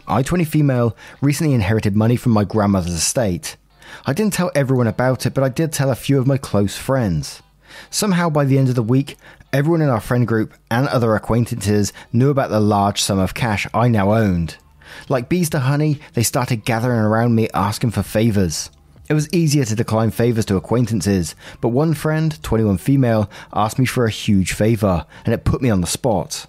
I, 0.07 0.24
20 0.24 0.44
female, 0.44 0.95
recently 1.21 1.54
inherited 1.54 1.95
money 1.95 2.16
from 2.16 2.31
my 2.31 2.44
grandmother's 2.44 2.94
estate. 2.94 3.57
I 4.06 4.13
didn't 4.13 4.33
tell 4.33 4.51
everyone 4.56 4.88
about 4.88 5.25
it, 5.25 5.33
but 5.33 5.44
I 5.44 5.50
did 5.50 5.71
tell 5.71 5.92
a 5.92 5.95
few 5.95 6.19
of 6.19 6.27
my 6.27 6.38
close 6.38 6.75
friends. 6.75 7.42
Somehow, 7.89 8.30
by 8.30 8.45
the 8.45 8.57
end 8.57 8.69
of 8.69 8.75
the 8.75 8.83
week, 8.83 9.18
everyone 9.54 9.81
in 9.81 9.89
our 9.89 10.00
friend 10.00 10.27
group 10.27 10.54
and 10.69 10.88
other 10.88 11.15
acquaintances 11.15 11.94
knew 12.12 12.30
about 12.30 12.50
the 12.50 12.60
large 12.60 13.01
sum 13.01 13.19
of 13.19 13.33
cash 13.33 13.68
I 13.74 13.88
now 13.88 14.13
owned. 14.13 14.57
Like 15.07 15.30
bees 15.30 15.50
to 15.51 15.60
honey, 15.60 16.00
they 16.13 16.24
started 16.24 16.65
gathering 16.65 17.00
around 17.00 17.36
me 17.36 17.48
asking 17.54 17.92
for 17.92 18.04
favours. 18.04 18.72
It 19.09 19.15
was 19.15 19.27
easier 19.33 19.65
to 19.65 19.75
decline 19.75 20.11
favours 20.11 20.45
to 20.45 20.56
acquaintances, 20.56 21.33
but 21.61 21.69
one 21.69 21.95
friend, 21.95 22.41
21 22.44 22.77
female, 22.77 23.27
asked 23.51 23.79
me 23.79 23.85
for 23.85 24.06
a 24.06 24.11
huge 24.11 24.53
favour, 24.53 25.07
and 25.25 25.33
it 25.33 25.45
put 25.45 25.63
me 25.63 25.71
on 25.71 25.81
the 25.81 25.88
spot. 25.88 26.45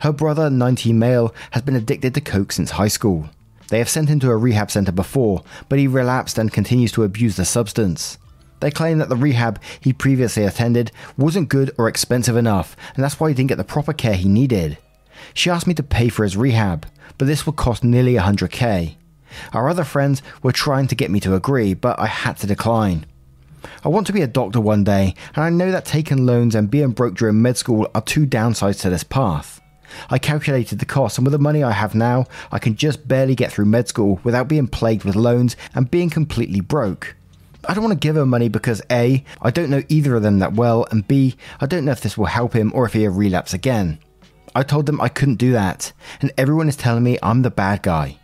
Her 0.00 0.10
brother, 0.10 0.48
19 0.48 0.98
male, 0.98 1.34
has 1.50 1.62
been 1.62 1.76
addicted 1.76 2.14
to 2.14 2.22
coke 2.22 2.52
since 2.52 2.70
high 2.70 2.88
school. 2.88 3.28
They 3.68 3.76
have 3.76 3.90
sent 3.90 4.08
him 4.08 4.18
to 4.20 4.30
a 4.30 4.36
rehab 4.38 4.70
center 4.70 4.92
before, 4.92 5.44
but 5.68 5.78
he 5.78 5.86
relapsed 5.86 6.38
and 6.38 6.50
continues 6.50 6.90
to 6.92 7.04
abuse 7.04 7.36
the 7.36 7.44
substance. 7.44 8.16
They 8.60 8.70
claim 8.70 8.96
that 8.96 9.10
the 9.10 9.16
rehab 9.16 9.60
he 9.78 9.92
previously 9.92 10.44
attended 10.44 10.92
wasn't 11.18 11.50
good 11.50 11.70
or 11.76 11.86
expensive 11.86 12.36
enough, 12.36 12.76
and 12.94 13.04
that's 13.04 13.20
why 13.20 13.28
he 13.28 13.34
didn't 13.34 13.50
get 13.50 13.58
the 13.58 13.64
proper 13.64 13.92
care 13.92 14.14
he 14.14 14.28
needed. 14.28 14.78
She 15.34 15.50
asked 15.50 15.66
me 15.66 15.74
to 15.74 15.82
pay 15.82 16.08
for 16.08 16.24
his 16.24 16.34
rehab, 16.34 16.86
but 17.18 17.26
this 17.26 17.44
would 17.44 17.56
cost 17.56 17.84
nearly 17.84 18.14
100k. 18.14 18.96
Our 19.52 19.68
other 19.68 19.84
friends 19.84 20.22
were 20.42 20.52
trying 20.52 20.86
to 20.88 20.94
get 20.94 21.10
me 21.10 21.20
to 21.20 21.34
agree, 21.34 21.74
but 21.74 21.98
I 21.98 22.06
had 22.06 22.36
to 22.38 22.46
decline. 22.46 23.06
I 23.84 23.88
want 23.88 24.06
to 24.06 24.12
be 24.12 24.22
a 24.22 24.26
doctor 24.26 24.60
one 24.60 24.84
day, 24.84 25.14
and 25.34 25.44
I 25.44 25.50
know 25.50 25.70
that 25.70 25.84
taking 25.84 26.26
loans 26.26 26.54
and 26.54 26.70
being 26.70 26.90
broke 26.90 27.14
during 27.14 27.42
med 27.42 27.56
school 27.56 27.90
are 27.94 28.02
two 28.02 28.26
downsides 28.26 28.80
to 28.82 28.90
this 28.90 29.04
path. 29.04 29.60
I 30.08 30.18
calculated 30.18 30.78
the 30.78 30.86
cost, 30.86 31.18
and 31.18 31.26
with 31.26 31.32
the 31.32 31.38
money 31.38 31.62
I 31.62 31.72
have 31.72 31.94
now, 31.94 32.26
I 32.52 32.58
can 32.58 32.76
just 32.76 33.08
barely 33.08 33.34
get 33.34 33.52
through 33.52 33.66
med 33.66 33.88
school 33.88 34.20
without 34.22 34.48
being 34.48 34.68
plagued 34.68 35.04
with 35.04 35.16
loans 35.16 35.56
and 35.74 35.90
being 35.90 36.10
completely 36.10 36.60
broke. 36.60 37.16
I 37.68 37.74
don't 37.74 37.84
want 37.84 38.00
to 38.00 38.06
give 38.06 38.16
him 38.16 38.28
money 38.28 38.48
because 38.48 38.80
A, 38.90 39.22
I 39.42 39.50
don't 39.50 39.68
know 39.68 39.82
either 39.88 40.14
of 40.14 40.22
them 40.22 40.38
that 40.38 40.54
well, 40.54 40.86
and 40.90 41.06
B, 41.06 41.36
I 41.60 41.66
don't 41.66 41.84
know 41.84 41.92
if 41.92 42.00
this 42.00 42.16
will 42.16 42.26
help 42.26 42.54
him 42.54 42.72
or 42.74 42.86
if 42.86 42.94
he'll 42.94 43.10
relapse 43.10 43.52
again. 43.52 43.98
I 44.54 44.62
told 44.62 44.86
them 44.86 45.00
I 45.00 45.08
couldn't 45.08 45.36
do 45.36 45.52
that, 45.52 45.92
and 46.20 46.32
everyone 46.38 46.68
is 46.68 46.76
telling 46.76 47.02
me 47.02 47.18
I'm 47.22 47.42
the 47.42 47.50
bad 47.50 47.82
guy. 47.82 48.19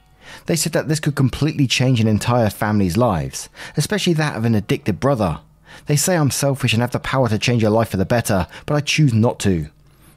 They 0.47 0.57
said 0.57 0.73
that 0.73 0.89
this 0.89 1.01
could 1.01 1.15
completely 1.15 1.67
change 1.67 2.01
an 2.01 2.09
entire 2.09 2.51
family's 2.51 2.97
lives, 2.97 3.49
especially 3.77 4.15
that 4.15 4.37
of 4.37 4.45
an 4.45 4.55
addicted 4.55 5.01
brother. 5.01 5.41
They 5.87 5.97
say 5.97 6.17
I'm 6.17 6.31
selfish 6.31 6.73
and 6.73 6.81
have 6.81 6.93
the 6.93 6.99
power 6.99 7.29
to 7.29 7.39
change 7.39 7.63
your 7.63 7.71
life 7.71 7.91
for 7.91 7.97
the 7.97 8.05
better, 8.05 8.47
but 8.65 8.75
I 8.75 8.81
choose 8.81 9.13
not 9.13 9.39
to. 9.41 9.69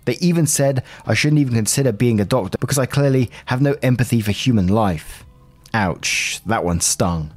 They 0.06 0.16
even 0.16 0.48
said 0.48 0.84
I 1.06 1.14
shouldn't 1.14 1.42
even 1.42 1.54
consider 1.54 1.92
being 1.92 2.20
a 2.20 2.26
doctor 2.26 2.58
because 2.60 2.80
I 2.80 2.86
clearly 2.86 3.30
have 3.46 3.62
no 3.62 3.76
empathy 3.82 4.22
for 4.22 4.32
human 4.32 4.68
life. 4.68 5.26
Ouch, 5.74 6.42
that 6.46 6.64
one 6.64 6.82
stung. 6.82 7.32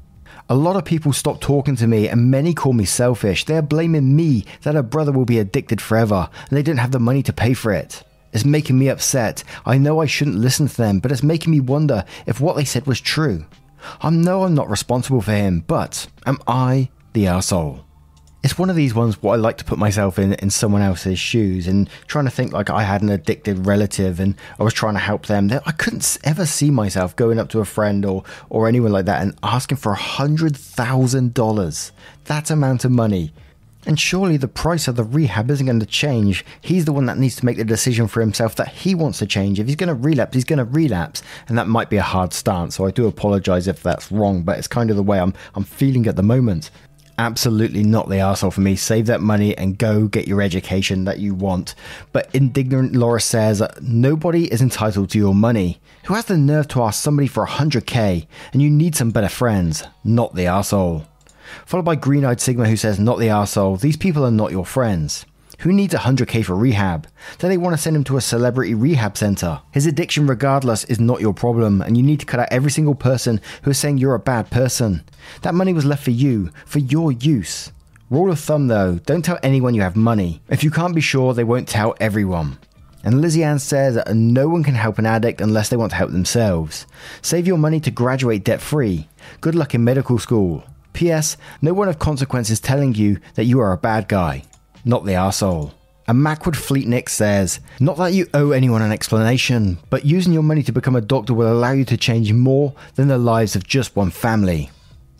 A 0.48 0.54
lot 0.54 0.76
of 0.76 0.84
people 0.84 1.12
stop 1.12 1.40
talking 1.40 1.76
to 1.76 1.86
me, 1.86 2.08
and 2.08 2.30
many 2.30 2.52
call 2.52 2.72
me 2.72 2.84
selfish. 2.84 3.44
They 3.44 3.56
are 3.56 3.62
blaming 3.62 4.16
me 4.16 4.44
that 4.62 4.76
a 4.76 4.82
brother 4.82 5.12
will 5.12 5.24
be 5.24 5.38
addicted 5.38 5.80
forever, 5.80 6.28
and 6.48 6.56
they 6.56 6.62
didn't 6.62 6.80
have 6.80 6.90
the 6.90 6.98
money 6.98 7.22
to 7.22 7.32
pay 7.32 7.54
for 7.54 7.72
it. 7.72 8.02
It's 8.32 8.44
making 8.44 8.78
me 8.78 8.88
upset. 8.88 9.44
I 9.66 9.78
know 9.78 10.00
I 10.00 10.06
shouldn't 10.06 10.36
listen 10.36 10.68
to 10.68 10.76
them, 10.76 11.00
but 11.00 11.12
it's 11.12 11.22
making 11.22 11.50
me 11.50 11.60
wonder 11.60 12.04
if 12.26 12.40
what 12.40 12.56
they 12.56 12.64
said 12.64 12.86
was 12.86 13.00
true. 13.00 13.44
I 14.00 14.10
know 14.10 14.44
I'm 14.44 14.54
not 14.54 14.70
responsible 14.70 15.20
for 15.20 15.32
him, 15.32 15.64
but 15.66 16.06
am 16.26 16.38
I 16.46 16.90
the 17.12 17.26
asshole? 17.26 17.84
It's 18.42 18.58
one 18.58 18.70
of 18.70 18.76
these 18.76 18.94
ones 18.94 19.22
where 19.22 19.34
I 19.34 19.36
like 19.36 19.58
to 19.58 19.64
put 19.64 19.78
myself 19.78 20.18
in, 20.18 20.32
in 20.34 20.50
someone 20.50 20.82
else's 20.82 21.18
shoes 21.18 21.68
and 21.68 21.88
trying 22.08 22.24
to 22.24 22.30
think 22.30 22.52
like 22.52 22.70
I 22.70 22.82
had 22.82 23.00
an 23.00 23.08
addicted 23.08 23.66
relative 23.66 24.18
and 24.18 24.34
I 24.58 24.64
was 24.64 24.74
trying 24.74 24.94
to 24.94 25.00
help 25.00 25.26
them. 25.26 25.48
I 25.64 25.70
couldn't 25.70 26.18
ever 26.24 26.44
see 26.44 26.70
myself 26.72 27.14
going 27.14 27.38
up 27.38 27.50
to 27.50 27.60
a 27.60 27.64
friend 27.64 28.04
or, 28.04 28.24
or 28.50 28.66
anyone 28.66 28.90
like 28.90 29.04
that 29.04 29.22
and 29.22 29.38
asking 29.44 29.76
for 29.76 29.92
a 29.92 29.96
$100,000. 29.96 31.90
That 32.24 32.50
amount 32.50 32.84
of 32.84 32.90
money. 32.90 33.32
And 33.86 33.98
surely 33.98 34.36
the 34.36 34.48
price 34.48 34.86
of 34.86 34.96
the 34.96 35.04
rehab 35.04 35.50
isn't 35.50 35.66
going 35.66 35.80
to 35.80 35.86
change. 35.86 36.44
He's 36.60 36.84
the 36.84 36.92
one 36.92 37.06
that 37.06 37.18
needs 37.18 37.36
to 37.36 37.44
make 37.44 37.56
the 37.56 37.64
decision 37.64 38.06
for 38.06 38.20
himself 38.20 38.54
that 38.56 38.68
he 38.68 38.94
wants 38.94 39.18
to 39.18 39.26
change. 39.26 39.58
If 39.58 39.66
he's 39.66 39.76
going 39.76 39.88
to 39.88 39.94
relapse, 39.94 40.34
he's 40.34 40.44
going 40.44 40.60
to 40.60 40.64
relapse. 40.64 41.22
And 41.48 41.58
that 41.58 41.66
might 41.66 41.90
be 41.90 41.96
a 41.96 42.02
hard 42.02 42.32
stance. 42.32 42.76
So 42.76 42.86
I 42.86 42.92
do 42.92 43.06
apologize 43.06 43.66
if 43.66 43.82
that's 43.82 44.12
wrong, 44.12 44.42
but 44.42 44.58
it's 44.58 44.68
kind 44.68 44.90
of 44.90 44.96
the 44.96 45.02
way 45.02 45.18
I'm, 45.18 45.34
I'm 45.54 45.64
feeling 45.64 46.06
at 46.06 46.16
the 46.16 46.22
moment 46.22 46.70
absolutely 47.18 47.82
not 47.82 48.08
the 48.08 48.18
asshole 48.18 48.50
for 48.50 48.60
me. 48.60 48.74
Save 48.74 49.06
that 49.06 49.20
money 49.20 49.56
and 49.56 49.78
go 49.78 50.08
get 50.08 50.26
your 50.26 50.42
education 50.42 51.04
that 51.04 51.18
you 51.18 51.34
want. 51.34 51.74
But 52.12 52.28
indignant 52.34 52.94
Laura 52.94 53.20
says 53.20 53.62
nobody 53.80 54.52
is 54.52 54.62
entitled 54.62 55.10
to 55.10 55.18
your 55.18 55.34
money. 55.34 55.80
Who 56.04 56.14
has 56.14 56.24
the 56.24 56.36
nerve 56.36 56.68
to 56.68 56.82
ask 56.82 57.02
somebody 57.02 57.28
for 57.28 57.46
100k 57.46 58.26
and 58.52 58.62
you 58.62 58.70
need 58.70 58.96
some 58.96 59.10
better 59.10 59.28
friends? 59.28 59.84
Not 60.04 60.34
the 60.34 60.46
asshole. 60.46 61.06
Followed 61.66 61.84
by 61.84 61.96
Green 61.96 62.24
Eyed 62.24 62.40
Sigma 62.40 62.68
who 62.68 62.76
says, 62.76 62.98
Not 62.98 63.18
the 63.18 63.28
asshole. 63.28 63.76
These 63.76 63.96
people 63.96 64.24
are 64.24 64.30
not 64.30 64.52
your 64.52 64.66
friends. 64.66 65.26
Who 65.60 65.72
needs 65.72 65.94
100k 65.94 66.44
for 66.44 66.56
rehab? 66.56 67.06
Do 67.38 67.46
they 67.46 67.56
want 67.56 67.76
to 67.76 67.80
send 67.80 67.94
him 67.94 68.02
to 68.04 68.16
a 68.16 68.20
celebrity 68.20 68.74
rehab 68.74 69.16
center? 69.16 69.60
His 69.70 69.86
addiction, 69.86 70.26
regardless, 70.26 70.82
is 70.84 70.98
not 70.98 71.20
your 71.20 71.32
problem, 71.32 71.80
and 71.80 71.96
you 71.96 72.02
need 72.02 72.18
to 72.18 72.26
cut 72.26 72.40
out 72.40 72.48
every 72.50 72.70
single 72.72 72.96
person 72.96 73.40
who 73.62 73.70
is 73.70 73.78
saying 73.78 73.98
you're 73.98 74.14
a 74.14 74.18
bad 74.18 74.50
person. 74.50 75.04
That 75.42 75.54
money 75.54 75.72
was 75.72 75.84
left 75.84 76.02
for 76.02 76.10
you, 76.10 76.50
for 76.66 76.80
your 76.80 77.12
use. 77.12 77.70
Rule 78.10 78.32
of 78.32 78.40
thumb 78.40 78.66
though, 78.66 78.98
don't 79.06 79.24
tell 79.24 79.38
anyone 79.42 79.74
you 79.74 79.82
have 79.82 79.96
money. 79.96 80.42
If 80.48 80.64
you 80.64 80.70
can't 80.70 80.94
be 80.94 81.00
sure, 81.00 81.32
they 81.32 81.44
won't 81.44 81.68
tell 81.68 81.94
everyone. 82.00 82.58
And 83.04 83.20
Lizzie 83.20 83.42
Ann 83.42 83.58
says 83.58 83.94
that 83.94 84.14
no 84.14 84.48
one 84.48 84.62
can 84.62 84.74
help 84.74 84.98
an 84.98 85.06
addict 85.06 85.40
unless 85.40 85.68
they 85.68 85.76
want 85.76 85.92
to 85.92 85.96
help 85.96 86.10
themselves. 86.10 86.86
Save 87.22 87.46
your 87.46 87.56
money 87.56 87.80
to 87.80 87.90
graduate 87.90 88.44
debt 88.44 88.60
free. 88.60 89.08
Good 89.40 89.54
luck 89.54 89.74
in 89.74 89.82
medical 89.82 90.18
school. 90.18 90.64
P.S. 90.92 91.36
No 91.60 91.74
one 91.74 91.88
of 91.88 91.98
consequence 91.98 92.50
is 92.50 92.60
telling 92.60 92.94
you 92.94 93.18
that 93.34 93.44
you 93.44 93.60
are 93.60 93.72
a 93.72 93.78
bad 93.78 94.08
guy 94.08 94.44
not 94.84 95.04
the 95.04 95.12
arsehole. 95.12 95.72
And 96.08 96.18
Macwood 96.18 96.56
Fleetnick 96.56 97.08
says, 97.08 97.60
Not 97.78 97.96
that 97.96 98.12
you 98.12 98.26
owe 98.34 98.50
anyone 98.50 98.82
an 98.82 98.92
explanation, 98.92 99.78
but 99.88 100.04
using 100.04 100.32
your 100.32 100.42
money 100.42 100.62
to 100.64 100.72
become 100.72 100.96
a 100.96 101.00
doctor 101.00 101.32
will 101.32 101.52
allow 101.52 101.72
you 101.72 101.84
to 101.86 101.96
change 101.96 102.32
more 102.32 102.74
than 102.96 103.08
the 103.08 103.18
lives 103.18 103.54
of 103.54 103.66
just 103.66 103.94
one 103.94 104.10
family. 104.10 104.70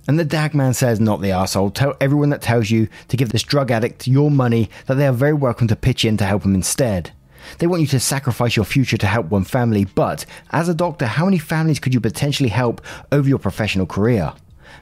And 0.09 0.19
the 0.19 0.25
Dagman 0.25 0.75
says, 0.75 0.99
Not 0.99 1.21
the 1.21 1.29
arsehole. 1.29 1.73
Tell 1.73 1.95
everyone 2.00 2.31
that 2.31 2.43
tells 2.43 2.71
you 2.71 2.88
to 3.09 3.17
give 3.17 3.31
this 3.31 3.45
drug 3.45 3.71
addict 3.71 4.09
your 4.09 4.31
money 4.31 4.71
that 4.87 4.95
they 4.95 5.07
are 5.07 5.12
very 5.12 5.33
welcome 5.33 5.69
to 5.69 5.76
pitch 5.76 6.05
in 6.05 6.17
to 6.17 6.25
help 6.25 6.43
him 6.43 6.55
instead. 6.55 7.12
They 7.59 7.67
want 7.67 7.83
you 7.83 7.88
to 7.88 8.00
sacrifice 8.00 8.57
your 8.57 8.64
future 8.64 8.97
to 8.97 9.07
help 9.07 9.26
one 9.26 9.45
family, 9.45 9.85
but 9.85 10.26
as 10.50 10.69
a 10.69 10.75
doctor, 10.75 11.07
how 11.07 11.25
many 11.25 11.38
families 11.38 11.81
could 11.81 11.95
you 11.95 12.00
potentially 12.00 12.49
help 12.49 12.81
over 13.11 13.29
your 13.29 13.38
professional 13.38 13.87
career? 13.87 14.33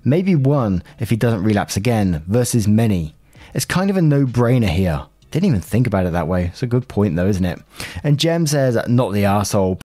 Maybe 0.04 0.34
one 0.34 0.82
if 0.98 1.10
he 1.10 1.16
doesn't 1.16 1.44
relapse 1.44 1.76
again, 1.76 2.22
versus 2.26 2.66
many. 2.66 3.14
It's 3.54 3.64
kind 3.64 3.90
of 3.90 3.96
a 3.96 4.02
no 4.02 4.26
brainer 4.26 4.68
here. 4.68 5.06
Didn't 5.30 5.48
even 5.48 5.60
think 5.60 5.86
about 5.86 6.06
it 6.06 6.12
that 6.12 6.28
way. 6.28 6.46
It's 6.46 6.62
a 6.62 6.66
good 6.66 6.88
point, 6.88 7.16
though, 7.16 7.26
isn't 7.26 7.44
it? 7.44 7.58
And 8.02 8.18
Jem 8.18 8.46
says, 8.46 8.78
not 8.88 9.12
the 9.12 9.24
asshole. 9.24 9.80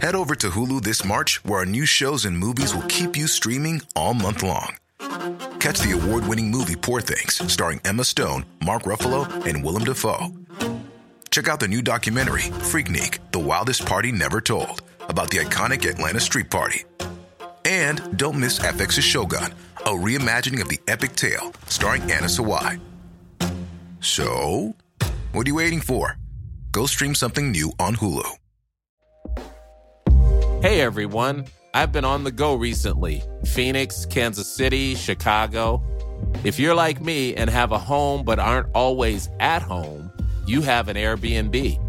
Head 0.00 0.16
over 0.16 0.34
to 0.34 0.50
Hulu 0.50 0.82
this 0.82 1.04
March, 1.04 1.44
where 1.44 1.60
our 1.60 1.66
new 1.66 1.86
shows 1.86 2.24
and 2.24 2.36
movies 2.36 2.74
will 2.74 2.82
keep 2.88 3.16
you 3.16 3.28
streaming 3.28 3.82
all 3.94 4.14
month 4.14 4.42
long. 4.42 4.76
Catch 5.60 5.78
the 5.78 5.92
award 5.92 6.26
winning 6.26 6.50
movie 6.50 6.74
Poor 6.74 7.00
Things, 7.00 7.40
starring 7.52 7.80
Emma 7.84 8.02
Stone, 8.02 8.44
Mark 8.64 8.82
Ruffalo, 8.82 9.46
and 9.46 9.62
Willem 9.64 9.84
Dafoe. 9.84 10.32
Check 11.30 11.46
out 11.48 11.60
the 11.60 11.68
new 11.68 11.82
documentary, 11.82 12.42
Freaknik 12.42 13.18
The 13.30 13.38
Wildest 13.38 13.86
Party 13.86 14.10
Never 14.10 14.40
Told, 14.40 14.82
about 15.08 15.30
the 15.30 15.38
iconic 15.38 15.88
Atlanta 15.88 16.20
Street 16.20 16.50
Party. 16.50 16.84
And 17.64 18.16
don't 18.18 18.38
miss 18.38 18.58
FX's 18.58 19.04
Shogun 19.04 19.54
a 19.84 19.90
reimagining 19.90 20.62
of 20.62 20.68
the 20.68 20.80
epic 20.86 21.16
tale 21.16 21.52
starring 21.66 22.02
Anna 22.02 22.26
Sawai. 22.26 22.78
So, 24.00 24.74
what 25.32 25.46
are 25.46 25.50
you 25.50 25.56
waiting 25.56 25.80
for? 25.80 26.16
Go 26.70 26.86
stream 26.86 27.14
something 27.14 27.50
new 27.50 27.72
on 27.78 27.96
Hulu. 27.96 28.26
Hey 30.62 30.80
everyone, 30.80 31.46
I've 31.74 31.90
been 31.90 32.04
on 32.04 32.22
the 32.22 32.30
go 32.30 32.54
recently 32.54 33.22
Phoenix, 33.44 34.06
Kansas 34.06 34.46
City, 34.46 34.94
Chicago. 34.94 35.82
If 36.44 36.60
you're 36.60 36.74
like 36.74 37.00
me 37.00 37.34
and 37.34 37.50
have 37.50 37.72
a 37.72 37.78
home 37.78 38.24
but 38.24 38.38
aren't 38.38 38.68
always 38.72 39.28
at 39.40 39.62
home, 39.62 40.12
you 40.46 40.62
have 40.62 40.88
an 40.88 40.96
Airbnb. 40.96 41.81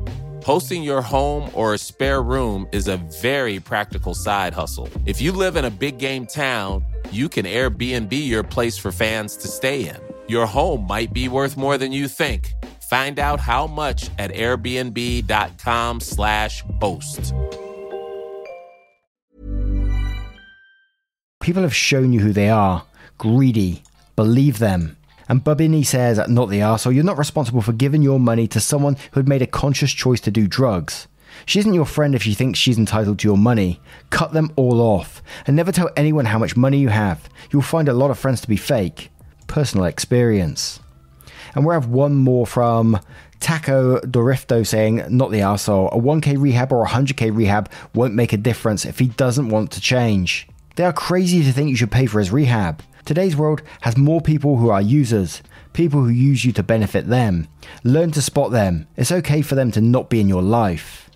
Hosting 0.43 0.83
your 0.83 1.01
home 1.01 1.49
or 1.53 1.73
a 1.73 1.77
spare 1.77 2.21
room 2.21 2.67
is 2.73 2.89
a 2.89 2.97
very 3.21 3.61
practical 3.61 4.13
side 4.13 4.53
hustle. 4.53 4.89
If 5.05 5.21
you 5.21 5.31
live 5.31 5.55
in 5.55 5.63
a 5.63 5.69
big 5.69 5.99
game 5.99 6.27
town, 6.27 6.83
you 7.11 7.29
can 7.29 7.45
Airbnb 7.45 8.11
your 8.11 8.43
place 8.43 8.77
for 8.77 8.91
fans 8.91 9.37
to 9.37 9.47
stay 9.47 9.87
in. 9.87 9.95
Your 10.27 10.45
home 10.45 10.85
might 10.85 11.13
be 11.13 11.29
worth 11.29 11.55
more 11.55 11.77
than 11.77 11.93
you 11.93 12.09
think. 12.09 12.51
Find 12.89 13.19
out 13.19 13.39
how 13.39 13.67
much 13.67 14.09
at 14.19 14.31
airbnb.com/slash 14.31 16.63
boast. 16.63 17.33
People 21.39 21.63
have 21.63 21.75
shown 21.75 22.11
you 22.11 22.19
who 22.19 22.33
they 22.33 22.49
are. 22.49 22.83
Greedy. 23.17 23.81
Believe 24.17 24.59
them. 24.59 24.97
And 25.29 25.43
Bubini 25.43 25.85
says, 25.85 26.19
not 26.27 26.49
the 26.49 26.59
arsehole, 26.59 26.93
you're 26.93 27.03
not 27.03 27.17
responsible 27.17 27.61
for 27.61 27.73
giving 27.73 28.01
your 28.01 28.19
money 28.19 28.47
to 28.47 28.59
someone 28.59 28.95
who 29.11 29.19
had 29.19 29.27
made 29.27 29.41
a 29.41 29.47
conscious 29.47 29.91
choice 29.91 30.21
to 30.21 30.31
do 30.31 30.47
drugs. 30.47 31.07
She 31.45 31.59
isn't 31.59 31.73
your 31.73 31.85
friend 31.85 32.13
if 32.13 32.23
she 32.23 32.33
thinks 32.33 32.59
she's 32.59 32.77
entitled 32.77 33.19
to 33.19 33.27
your 33.27 33.37
money. 33.37 33.81
Cut 34.09 34.33
them 34.33 34.51
all 34.55 34.81
off. 34.81 35.23
And 35.47 35.55
never 35.55 35.71
tell 35.71 35.89
anyone 35.95 36.25
how 36.25 36.39
much 36.39 36.55
money 36.55 36.77
you 36.77 36.89
have. 36.89 37.27
You'll 37.51 37.61
find 37.61 37.87
a 37.87 37.93
lot 37.93 38.11
of 38.11 38.19
friends 38.19 38.41
to 38.41 38.47
be 38.47 38.57
fake. 38.57 39.09
Personal 39.47 39.85
experience. 39.85 40.79
And 41.55 41.65
we 41.65 41.73
have 41.73 41.87
one 41.87 42.15
more 42.15 42.47
from 42.47 42.99
Taco 43.39 43.99
Dorifto 43.99 44.65
saying, 44.65 45.03
not 45.09 45.31
the 45.31 45.39
arsehole, 45.39 45.93
a 45.93 45.99
1k 45.99 46.39
rehab 46.39 46.71
or 46.71 46.85
a 46.85 46.87
100k 46.87 47.35
rehab 47.35 47.69
won't 47.93 48.15
make 48.15 48.33
a 48.33 48.37
difference 48.37 48.85
if 48.85 48.99
he 48.99 49.07
doesn't 49.07 49.49
want 49.49 49.71
to 49.71 49.81
change. 49.81 50.47
They 50.75 50.85
are 50.85 50.93
crazy 50.93 51.43
to 51.43 51.51
think 51.51 51.69
you 51.69 51.75
should 51.75 51.91
pay 51.91 52.05
for 52.05 52.19
his 52.19 52.31
rehab. 52.31 52.81
Today's 53.05 53.35
world 53.35 53.61
has 53.81 53.97
more 53.97 54.21
people 54.21 54.57
who 54.57 54.69
are 54.69 54.81
users, 54.81 55.41
people 55.73 56.01
who 56.01 56.09
use 56.09 56.45
you 56.45 56.53
to 56.53 56.63
benefit 56.63 57.07
them. 57.07 57.49
Learn 57.83 58.11
to 58.11 58.21
spot 58.21 58.51
them. 58.51 58.87
It's 58.95 59.11
okay 59.11 59.41
for 59.41 59.55
them 59.55 59.71
to 59.71 59.81
not 59.81 60.09
be 60.09 60.21
in 60.21 60.29
your 60.29 60.41
life. 60.41 61.09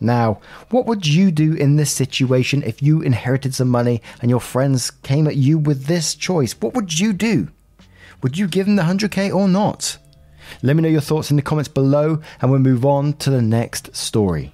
Now, 0.00 0.40
what 0.70 0.86
would 0.86 1.06
you 1.06 1.32
do 1.32 1.54
in 1.54 1.76
this 1.76 1.90
situation 1.90 2.62
if 2.62 2.80
you 2.80 3.02
inherited 3.02 3.54
some 3.54 3.68
money 3.68 4.02
and 4.20 4.30
your 4.30 4.40
friends 4.40 4.90
came 4.90 5.26
at 5.26 5.36
you 5.36 5.58
with 5.58 5.86
this 5.86 6.14
choice? 6.14 6.52
What 6.60 6.74
would 6.74 6.98
you 6.98 7.12
do? 7.12 7.48
Would 8.22 8.38
you 8.38 8.46
give 8.46 8.66
them 8.66 8.76
the 8.76 8.82
100k 8.82 9.34
or 9.34 9.48
not? 9.48 9.98
Let 10.62 10.76
me 10.76 10.82
know 10.82 10.88
your 10.88 11.00
thoughts 11.00 11.30
in 11.30 11.36
the 11.36 11.42
comments 11.42 11.68
below 11.68 12.20
and 12.40 12.50
we'll 12.50 12.60
move 12.60 12.84
on 12.84 13.14
to 13.14 13.30
the 13.30 13.42
next 13.42 13.96
story. 13.96 14.52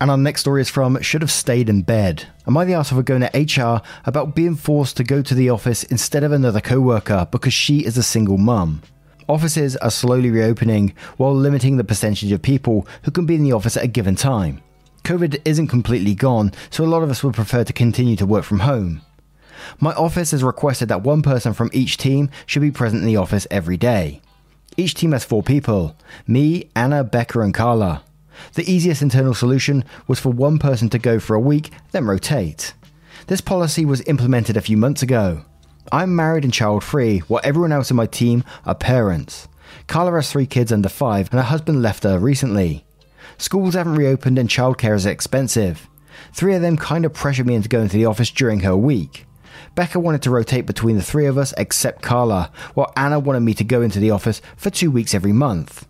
And 0.00 0.10
our 0.10 0.16
next 0.16 0.40
story 0.40 0.60
is 0.60 0.68
from 0.68 1.00
Should 1.00 1.22
Have 1.22 1.30
Stayed 1.30 1.68
in 1.68 1.82
Bed. 1.82 2.26
Am 2.46 2.56
I 2.56 2.64
the 2.64 2.72
arsehole 2.72 2.96
for 2.96 3.02
going 3.02 3.22
to 3.22 3.62
HR 3.62 3.80
about 4.04 4.34
being 4.34 4.56
forced 4.56 4.96
to 4.96 5.04
go 5.04 5.22
to 5.22 5.34
the 5.34 5.50
office 5.50 5.84
instead 5.84 6.24
of 6.24 6.32
another 6.32 6.60
co 6.60 6.80
worker 6.80 7.28
because 7.30 7.54
she 7.54 7.84
is 7.84 7.96
a 7.96 8.02
single 8.02 8.36
mum? 8.36 8.82
Offices 9.28 9.76
are 9.76 9.90
slowly 9.90 10.30
reopening 10.30 10.94
while 11.16 11.34
limiting 11.34 11.76
the 11.76 11.84
percentage 11.84 12.30
of 12.32 12.42
people 12.42 12.86
who 13.04 13.10
can 13.10 13.24
be 13.24 13.36
in 13.36 13.44
the 13.44 13.52
office 13.52 13.76
at 13.76 13.84
a 13.84 13.88
given 13.88 14.16
time. 14.16 14.60
COVID 15.04 15.40
isn't 15.44 15.68
completely 15.68 16.14
gone, 16.14 16.52
so 16.70 16.84
a 16.84 16.86
lot 16.86 17.02
of 17.02 17.10
us 17.10 17.22
would 17.22 17.34
prefer 17.34 17.62
to 17.62 17.72
continue 17.72 18.16
to 18.16 18.26
work 18.26 18.44
from 18.44 18.60
home. 18.60 19.00
My 19.80 19.92
office 19.94 20.32
has 20.32 20.42
requested 20.42 20.88
that 20.88 21.02
one 21.02 21.22
person 21.22 21.54
from 21.54 21.70
each 21.72 21.96
team 21.96 22.30
should 22.46 22.62
be 22.62 22.70
present 22.70 23.02
in 23.02 23.06
the 23.06 23.16
office 23.16 23.46
every 23.50 23.76
day. 23.76 24.20
Each 24.76 24.94
team 24.94 25.12
has 25.12 25.24
four 25.24 25.42
people 25.42 25.96
me, 26.26 26.70
Anna, 26.74 27.04
Becca, 27.04 27.40
and 27.40 27.54
Carla. 27.54 28.02
The 28.52 28.70
easiest 28.70 29.02
internal 29.02 29.34
solution 29.34 29.84
was 30.06 30.20
for 30.20 30.30
one 30.30 30.58
person 30.58 30.88
to 30.90 30.98
go 30.98 31.18
for 31.18 31.34
a 31.34 31.40
week, 31.40 31.70
then 31.92 32.06
rotate. 32.06 32.74
This 33.26 33.40
policy 33.40 33.84
was 33.84 34.02
implemented 34.02 34.56
a 34.56 34.60
few 34.60 34.76
months 34.76 35.02
ago. 35.02 35.44
I'm 35.90 36.14
married 36.14 36.44
and 36.44 36.52
child 36.52 36.84
free, 36.84 37.20
while 37.20 37.40
everyone 37.42 37.72
else 37.72 37.90
in 37.90 37.96
my 37.96 38.06
team 38.06 38.44
are 38.66 38.74
parents. 38.74 39.48
Carla 39.86 40.12
has 40.12 40.30
three 40.30 40.46
kids 40.46 40.72
under 40.72 40.88
five, 40.88 41.30
and 41.30 41.40
her 41.40 41.46
husband 41.46 41.82
left 41.82 42.04
her 42.04 42.18
recently. 42.18 42.84
Schools 43.38 43.74
haven't 43.74 43.96
reopened 43.96 44.38
and 44.38 44.48
childcare 44.48 44.94
is 44.94 45.06
expensive. 45.06 45.88
Three 46.32 46.54
of 46.54 46.62
them 46.62 46.76
kind 46.76 47.04
of 47.04 47.12
pressured 47.12 47.46
me 47.46 47.54
into 47.54 47.68
going 47.68 47.88
to 47.88 47.96
the 47.96 48.06
office 48.06 48.30
during 48.30 48.60
her 48.60 48.76
week. 48.76 49.26
Becca 49.74 49.98
wanted 49.98 50.22
to 50.22 50.30
rotate 50.30 50.66
between 50.66 50.96
the 50.96 51.02
three 51.02 51.26
of 51.26 51.36
us 51.36 51.52
except 51.56 52.02
Carla, 52.02 52.50
while 52.74 52.92
Anna 52.96 53.18
wanted 53.18 53.40
me 53.40 53.54
to 53.54 53.64
go 53.64 53.82
into 53.82 53.98
the 53.98 54.10
office 54.10 54.40
for 54.56 54.70
two 54.70 54.90
weeks 54.90 55.14
every 55.14 55.32
month. 55.32 55.86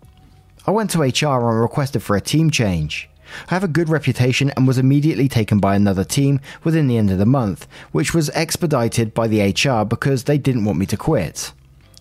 I 0.67 0.71
went 0.71 0.89
to 0.91 1.01
HR 1.01 1.49
and 1.49 1.61
requested 1.61 2.01
for 2.01 2.15
a 2.15 2.21
team 2.21 2.49
change. 2.49 3.07
I 3.49 3.53
have 3.53 3.63
a 3.63 3.67
good 3.67 3.87
reputation 3.87 4.51
and 4.51 4.67
was 4.67 4.79
immediately 4.79 5.27
taken 5.27 5.59
by 5.59 5.75
another 5.75 6.03
team 6.03 6.39
within 6.63 6.87
the 6.87 6.97
end 6.97 7.11
of 7.11 7.19
the 7.19 7.25
month, 7.25 7.67
which 7.91 8.13
was 8.15 8.31
expedited 8.31 9.13
by 9.13 9.27
the 9.27 9.41
HR 9.41 9.85
because 9.85 10.23
they 10.23 10.39
didn't 10.39 10.65
want 10.65 10.79
me 10.79 10.87
to 10.87 10.97
quit. 10.97 11.53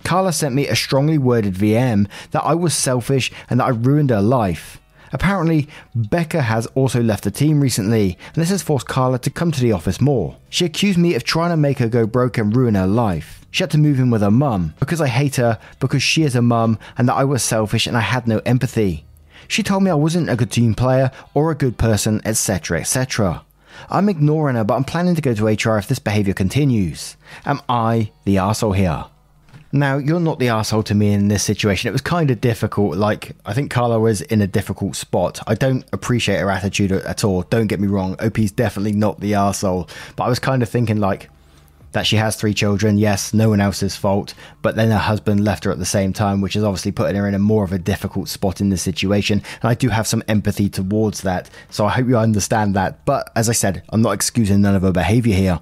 Carla 0.03 0.33
sent 0.33 0.55
me 0.55 0.67
a 0.67 0.77
strongly 0.77 1.19
worded 1.19 1.55
VM 1.55 2.09
that 2.31 2.43
I 2.43 2.55
was 2.55 2.75
selfish 2.75 3.31
and 3.51 3.61
that 3.61 3.67
I 3.67 3.71
ruined 3.71 4.11
her 4.11 4.23
life. 4.23 4.81
Apparently, 5.15 5.69
Becca 5.95 6.43
has 6.43 6.67
also 6.75 7.01
left 7.01 7.23
the 7.23 7.31
team 7.31 7.61
recently, 7.61 8.19
and 8.35 8.43
this 8.43 8.51
has 8.51 8.63
forced 8.63 8.89
Carla 8.89 9.21
to 9.21 9.31
come 9.31 9.53
to 9.53 9.61
the 9.61 9.71
office 9.71 10.01
more. 10.01 10.37
She 10.51 10.65
accused 10.65 10.99
me 10.99 11.15
of 11.15 11.23
trying 11.23 11.51
to 11.51 11.57
make 11.57 11.79
her 11.79 11.89
go 11.89 12.05
broke 12.05 12.37
and 12.37 12.55
ruin 12.55 12.75
her 12.75 12.89
life. 12.89 13.47
She 13.53 13.63
had 13.63 13.71
to 13.71 13.79
move 13.79 14.01
in 14.01 14.11
with 14.11 14.23
her 14.23 14.31
mum 14.33 14.75
because 14.81 15.01
I 15.01 15.07
hate 15.07 15.37
her, 15.37 15.61
because 15.79 16.03
she 16.03 16.25
is 16.25 16.35
a 16.35 16.43
mum, 16.43 16.81
and 16.99 17.09
that 17.09 17.15
I 17.15 17.23
was 17.23 17.45
selfish 17.45 17.87
and 17.87 17.97
I 17.97 18.01
had 18.01 18.27
no 18.27 18.41
empathy. 18.45 19.05
She 19.47 19.63
told 19.63 19.85
me 19.85 19.91
I 19.93 19.95
wasn't 19.95 20.31
a 20.31 20.37
good 20.37 20.51
team 20.51 20.75
player 20.75 21.13
or 21.33 21.53
a 21.53 21.57
good 21.57 21.79
person, 21.79 22.21
etc., 22.25 22.81
etc. 22.81 23.45
I'm 23.89 24.09
ignoring 24.09 24.57
her, 24.57 24.65
but 24.65 24.75
I'm 24.75 24.83
planning 24.83 25.15
to 25.15 25.23
go 25.23 25.33
to 25.33 25.47
HR 25.47 25.79
if 25.79 25.87
this 25.87 26.01
behaviour 26.01 26.35
continues. 26.35 27.17
Am 27.47 27.61
I 27.69 28.11
the 28.25 28.37
arsehole 28.37 28.77
here? 28.77 29.05
Now, 29.75 29.97
you're 29.99 30.21
not 30.21 30.39
the 30.39 30.51
asshole 30.51 30.85
to 30.85 30.95
me 30.95 31.13
in 31.13 31.27
this 31.27 31.43
situation. 31.43 31.89
It 31.89 31.93
was 31.93 32.01
kind 32.01 32.31
of 32.31 32.41
difficult. 32.41 32.97
Like, 32.97 33.35
I 33.45 33.55
think 33.55 33.73
Carla 33.73 33.99
was 33.99 34.21
in 34.21 34.41
a 34.41 34.47
difficult 34.47 34.95
spot. 34.95 35.41
I 35.49 35.57
don't 35.57 35.85
appreciate 35.93 36.39
her 36.39 36.49
attitude 36.49 36.93
at 36.93 37.25
all. 37.25 37.43
Don't 37.43 37.67
get 37.67 37.81
me 37.81 37.89
wrong. 37.89 38.15
OP's 38.21 38.53
definitely 38.53 38.93
not 38.93 39.19
the 39.19 39.35
asshole. 39.35 39.89
But 40.15 40.25
I 40.25 40.29
was 40.29 40.39
kind 40.39 40.63
of 40.63 40.69
thinking, 40.69 41.01
like, 41.01 41.29
that 41.91 42.07
she 42.07 42.15
has 42.15 42.37
three 42.37 42.55
children. 42.55 42.99
Yes, 42.99 43.35
no 43.35 43.49
one 43.49 43.61
else's 43.61 43.97
fault. 43.97 44.35
But 44.63 44.77
then 44.77 44.93
her 44.93 44.97
husband 44.97 45.43
left 45.43 45.65
her 45.65 45.73
at 45.73 45.81
the 45.81 45.85
same 45.85 46.13
time, 46.13 46.41
which 46.41 46.55
is 46.55 46.63
obviously 46.63 46.93
putting 46.93 47.17
her 47.17 47.27
in 47.27 47.35
a 47.35 47.41
more 47.41 47.65
of 47.65 47.73
a 47.73 47.79
difficult 47.79 48.29
spot 48.29 48.61
in 48.61 48.69
this 48.69 48.83
situation. 48.83 49.43
And 49.61 49.71
I 49.71 49.75
do 49.75 49.89
have 49.89 50.07
some 50.07 50.23
empathy 50.29 50.69
towards 50.69 51.23
that. 51.23 51.51
So 51.71 51.85
I 51.85 51.91
hope 51.91 52.07
you 52.07 52.17
understand 52.17 52.77
that. 52.77 53.05
But 53.05 53.33
as 53.35 53.49
I 53.49 53.53
said, 53.53 53.83
I'm 53.89 54.03
not 54.03 54.13
excusing 54.13 54.61
none 54.61 54.77
of 54.77 54.83
her 54.83 54.93
behavior 54.93 55.35
here. 55.35 55.59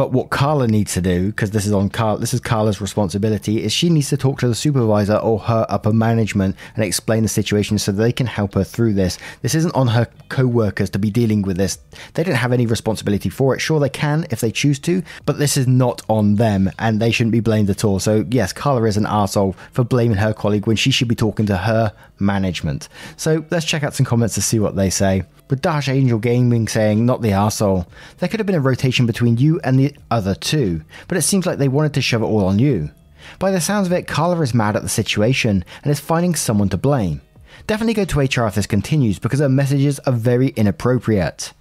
But 0.00 0.12
what 0.12 0.30
Carla 0.30 0.66
needs 0.66 0.94
to 0.94 1.02
do, 1.02 1.26
because 1.26 1.50
this 1.50 1.66
is 1.66 1.74
on 1.74 1.90
Carla, 1.90 2.20
this 2.20 2.32
is 2.32 2.40
Carla's 2.40 2.80
responsibility, 2.80 3.62
is 3.62 3.70
she 3.70 3.90
needs 3.90 4.08
to 4.08 4.16
talk 4.16 4.38
to 4.38 4.48
the 4.48 4.54
supervisor 4.54 5.16
or 5.16 5.40
her 5.40 5.66
upper 5.68 5.92
management 5.92 6.56
and 6.74 6.82
explain 6.82 7.22
the 7.22 7.28
situation 7.28 7.78
so 7.78 7.92
they 7.92 8.10
can 8.10 8.26
help 8.26 8.54
her 8.54 8.64
through 8.64 8.94
this. 8.94 9.18
This 9.42 9.54
isn't 9.54 9.74
on 9.74 9.88
her 9.88 10.08
co-workers 10.30 10.88
to 10.88 10.98
be 10.98 11.10
dealing 11.10 11.42
with 11.42 11.58
this. 11.58 11.78
They 12.14 12.24
don't 12.24 12.34
have 12.34 12.54
any 12.54 12.64
responsibility 12.64 13.28
for 13.28 13.54
it. 13.54 13.58
Sure, 13.58 13.78
they 13.78 13.90
can 13.90 14.26
if 14.30 14.40
they 14.40 14.50
choose 14.50 14.78
to, 14.78 15.02
but 15.26 15.38
this 15.38 15.58
is 15.58 15.66
not 15.66 16.00
on 16.08 16.36
them, 16.36 16.70
and 16.78 16.98
they 16.98 17.10
shouldn't 17.10 17.32
be 17.32 17.40
blamed 17.40 17.68
at 17.68 17.84
all. 17.84 18.00
So 18.00 18.24
yes, 18.30 18.54
Carla 18.54 18.84
is 18.84 18.96
an 18.96 19.04
asshole 19.04 19.54
for 19.72 19.84
blaming 19.84 20.16
her 20.16 20.32
colleague 20.32 20.66
when 20.66 20.76
she 20.76 20.90
should 20.90 21.08
be 21.08 21.14
talking 21.14 21.44
to 21.44 21.58
her 21.58 21.92
management. 22.18 22.88
So 23.18 23.44
let's 23.50 23.66
check 23.66 23.82
out 23.82 23.92
some 23.92 24.06
comments 24.06 24.34
to 24.36 24.40
see 24.40 24.60
what 24.60 24.76
they 24.76 24.88
say 24.88 25.24
with 25.50 25.60
Dash 25.60 25.88
Angel 25.88 26.18
Gaming 26.18 26.68
saying, 26.68 27.04
not 27.04 27.22
the 27.22 27.30
arsehole. 27.30 27.86
There 28.18 28.28
could 28.28 28.40
have 28.40 28.46
been 28.46 28.54
a 28.54 28.60
rotation 28.60 29.04
between 29.04 29.36
you 29.36 29.60
and 29.64 29.78
the 29.78 29.89
other 30.10 30.34
two, 30.34 30.82
but 31.08 31.18
it 31.18 31.22
seems 31.22 31.46
like 31.46 31.58
they 31.58 31.68
wanted 31.68 31.94
to 31.94 32.02
shove 32.02 32.22
it 32.22 32.26
all 32.26 32.44
on 32.44 32.58
you. 32.58 32.90
By 33.38 33.50
the 33.50 33.60
sounds 33.60 33.86
of 33.86 33.92
it, 33.92 34.06
Carla 34.06 34.40
is 34.40 34.54
mad 34.54 34.76
at 34.76 34.82
the 34.82 34.88
situation 34.88 35.64
and 35.82 35.90
is 35.90 36.00
finding 36.00 36.34
someone 36.34 36.68
to 36.70 36.76
blame. 36.76 37.20
Definitely 37.66 37.94
go 37.94 38.04
to 38.04 38.20
HR 38.20 38.46
if 38.46 38.54
this 38.54 38.66
continues 38.66 39.18
because 39.18 39.40
her 39.40 39.48
messages 39.48 39.98
are 40.00 40.12
very 40.12 40.48
inappropriate. 40.48 41.52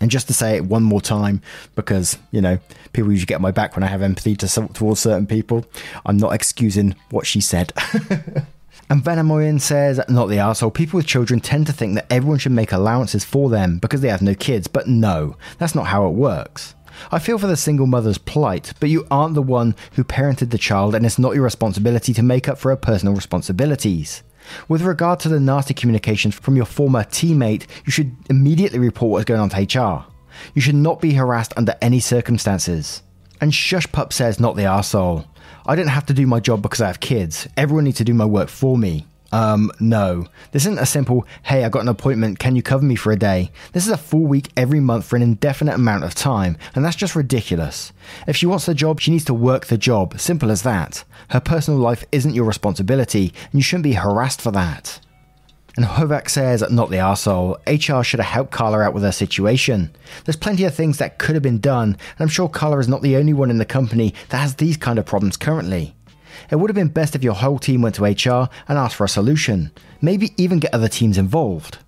And 0.00 0.10
just 0.10 0.28
to 0.28 0.34
say 0.34 0.56
it 0.56 0.64
one 0.64 0.82
more 0.82 1.02
time, 1.02 1.42
because, 1.74 2.16
you 2.30 2.40
know, 2.40 2.58
people 2.92 3.10
usually 3.10 3.26
get 3.26 3.40
my 3.40 3.50
back 3.50 3.76
when 3.76 3.82
I 3.82 3.88
have 3.88 4.00
empathy 4.00 4.34
to, 4.36 4.68
towards 4.72 5.00
certain 5.00 5.26
people, 5.26 5.66
I'm 6.06 6.16
not 6.16 6.32
excusing 6.32 6.94
what 7.10 7.26
she 7.26 7.40
said. 7.40 7.72
And 8.90 9.04
Venomoyan 9.04 9.60
says, 9.60 10.00
not 10.08 10.26
the 10.26 10.40
asshole. 10.40 10.72
People 10.72 10.96
with 10.96 11.06
children 11.06 11.38
tend 11.38 11.68
to 11.68 11.72
think 11.72 11.94
that 11.94 12.12
everyone 12.12 12.40
should 12.40 12.50
make 12.50 12.72
allowances 12.72 13.24
for 13.24 13.48
them 13.48 13.78
because 13.78 14.00
they 14.00 14.08
have 14.08 14.20
no 14.20 14.34
kids, 14.34 14.66
but 14.66 14.88
no, 14.88 15.36
that's 15.58 15.76
not 15.76 15.86
how 15.86 16.08
it 16.08 16.10
works. 16.10 16.74
I 17.10 17.18
feel 17.18 17.38
for 17.38 17.46
the 17.46 17.56
single 17.56 17.86
mother's 17.86 18.18
plight, 18.18 18.72
but 18.80 18.88
you 18.88 19.06
aren't 19.10 19.34
the 19.34 19.42
one 19.42 19.74
who 19.92 20.04
parented 20.04 20.50
the 20.50 20.58
child, 20.58 20.94
and 20.94 21.04
it's 21.04 21.18
not 21.18 21.34
your 21.34 21.44
responsibility 21.44 22.12
to 22.14 22.22
make 22.22 22.48
up 22.48 22.58
for 22.58 22.70
her 22.70 22.76
personal 22.76 23.14
responsibilities. 23.14 24.22
With 24.68 24.82
regard 24.82 25.20
to 25.20 25.28
the 25.28 25.40
nasty 25.40 25.74
communications 25.74 26.34
from 26.34 26.56
your 26.56 26.64
former 26.64 27.04
teammate, 27.04 27.66
you 27.84 27.92
should 27.92 28.16
immediately 28.28 28.78
report 28.78 29.10
what's 29.10 29.24
going 29.24 29.40
on 29.40 29.50
to 29.50 29.56
HR. 29.80 30.06
You 30.54 30.62
should 30.62 30.74
not 30.74 31.00
be 31.00 31.14
harassed 31.14 31.52
under 31.56 31.74
any 31.82 32.00
circumstances. 32.00 33.02
And 33.40 33.54
Shush 33.54 33.90
Pup 33.92 34.12
says, 34.12 34.40
not 34.40 34.56
the 34.56 34.62
arsehole. 34.62 35.26
I 35.66 35.76
don't 35.76 35.88
have 35.88 36.06
to 36.06 36.14
do 36.14 36.26
my 36.26 36.40
job 36.40 36.62
because 36.62 36.80
I 36.80 36.86
have 36.86 37.00
kids. 37.00 37.48
Everyone 37.56 37.84
needs 37.84 37.98
to 37.98 38.04
do 38.04 38.14
my 38.14 38.24
work 38.24 38.48
for 38.48 38.76
me. 38.76 39.06
Um, 39.32 39.70
no. 39.78 40.26
This 40.52 40.64
isn't 40.64 40.78
a 40.78 40.86
simple, 40.86 41.26
hey, 41.44 41.64
I 41.64 41.68
got 41.68 41.82
an 41.82 41.88
appointment, 41.88 42.38
can 42.38 42.56
you 42.56 42.62
cover 42.62 42.84
me 42.84 42.96
for 42.96 43.12
a 43.12 43.18
day? 43.18 43.52
This 43.72 43.86
is 43.86 43.92
a 43.92 43.96
full 43.96 44.26
week 44.26 44.50
every 44.56 44.80
month 44.80 45.04
for 45.04 45.16
an 45.16 45.22
indefinite 45.22 45.74
amount 45.74 46.04
of 46.04 46.14
time, 46.14 46.56
and 46.74 46.84
that's 46.84 46.96
just 46.96 47.14
ridiculous. 47.14 47.92
If 48.26 48.36
she 48.36 48.46
wants 48.46 48.66
the 48.66 48.74
job, 48.74 49.00
she 49.00 49.10
needs 49.10 49.24
to 49.26 49.34
work 49.34 49.66
the 49.66 49.78
job. 49.78 50.18
Simple 50.18 50.50
as 50.50 50.62
that. 50.62 51.04
Her 51.28 51.40
personal 51.40 51.78
life 51.78 52.04
isn't 52.12 52.34
your 52.34 52.44
responsibility, 52.44 53.32
and 53.52 53.54
you 53.54 53.62
shouldn't 53.62 53.84
be 53.84 53.92
harassed 53.92 54.40
for 54.40 54.50
that. 54.50 55.00
And 55.76 55.86
Hovak 55.86 56.28
says, 56.28 56.64
not 56.68 56.90
the 56.90 56.96
arsehole. 56.96 57.56
HR 57.66 58.02
should 58.02 58.18
have 58.20 58.32
helped 58.32 58.50
Carla 58.50 58.80
out 58.80 58.92
with 58.92 59.04
her 59.04 59.12
situation. 59.12 59.94
There's 60.24 60.36
plenty 60.36 60.64
of 60.64 60.74
things 60.74 60.98
that 60.98 61.18
could 61.18 61.36
have 61.36 61.42
been 61.42 61.60
done, 61.60 61.90
and 61.90 62.20
I'm 62.20 62.28
sure 62.28 62.48
Carla 62.48 62.78
is 62.78 62.88
not 62.88 63.02
the 63.02 63.16
only 63.16 63.32
one 63.32 63.50
in 63.50 63.58
the 63.58 63.64
company 63.64 64.12
that 64.30 64.38
has 64.38 64.56
these 64.56 64.76
kind 64.76 64.98
of 64.98 65.06
problems 65.06 65.36
currently. 65.36 65.94
It 66.50 66.56
would 66.56 66.70
have 66.70 66.74
been 66.74 66.88
best 66.88 67.14
if 67.14 67.22
your 67.22 67.34
whole 67.34 67.58
team 67.58 67.82
went 67.82 67.94
to 67.96 68.04
HR 68.04 68.48
and 68.68 68.78
asked 68.78 68.96
for 68.96 69.04
a 69.04 69.08
solution. 69.08 69.70
Maybe 70.00 70.32
even 70.36 70.58
get 70.58 70.74
other 70.74 70.88
teams 70.88 71.18
involved. 71.18 71.78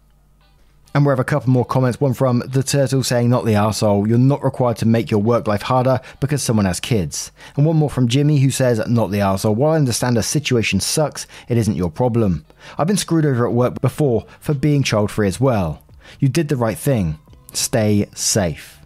And 0.94 1.06
we 1.06 1.10
have 1.10 1.18
a 1.18 1.24
couple 1.24 1.50
more 1.50 1.64
comments. 1.64 2.00
One 2.00 2.12
from 2.12 2.40
the 2.40 2.62
turtle 2.62 3.02
saying, 3.02 3.30
Not 3.30 3.46
the 3.46 3.54
asshole, 3.54 4.06
you're 4.06 4.18
not 4.18 4.44
required 4.44 4.76
to 4.78 4.86
make 4.86 5.10
your 5.10 5.20
work 5.20 5.46
life 5.46 5.62
harder 5.62 6.00
because 6.20 6.42
someone 6.42 6.66
has 6.66 6.80
kids. 6.80 7.32
And 7.56 7.64
one 7.64 7.76
more 7.76 7.88
from 7.88 8.08
Jimmy 8.08 8.38
who 8.40 8.50
says, 8.50 8.86
Not 8.86 9.10
the 9.10 9.20
asshole, 9.20 9.54
while 9.54 9.72
I 9.72 9.76
understand 9.76 10.18
a 10.18 10.22
situation 10.22 10.80
sucks, 10.80 11.26
it 11.48 11.56
isn't 11.56 11.76
your 11.76 11.90
problem. 11.90 12.44
I've 12.76 12.86
been 12.86 12.98
screwed 12.98 13.24
over 13.24 13.46
at 13.46 13.54
work 13.54 13.80
before 13.80 14.26
for 14.38 14.52
being 14.52 14.82
child 14.82 15.10
free 15.10 15.28
as 15.28 15.40
well. 15.40 15.82
You 16.20 16.28
did 16.28 16.48
the 16.48 16.56
right 16.56 16.78
thing. 16.78 17.18
Stay 17.54 18.06
safe. 18.14 18.81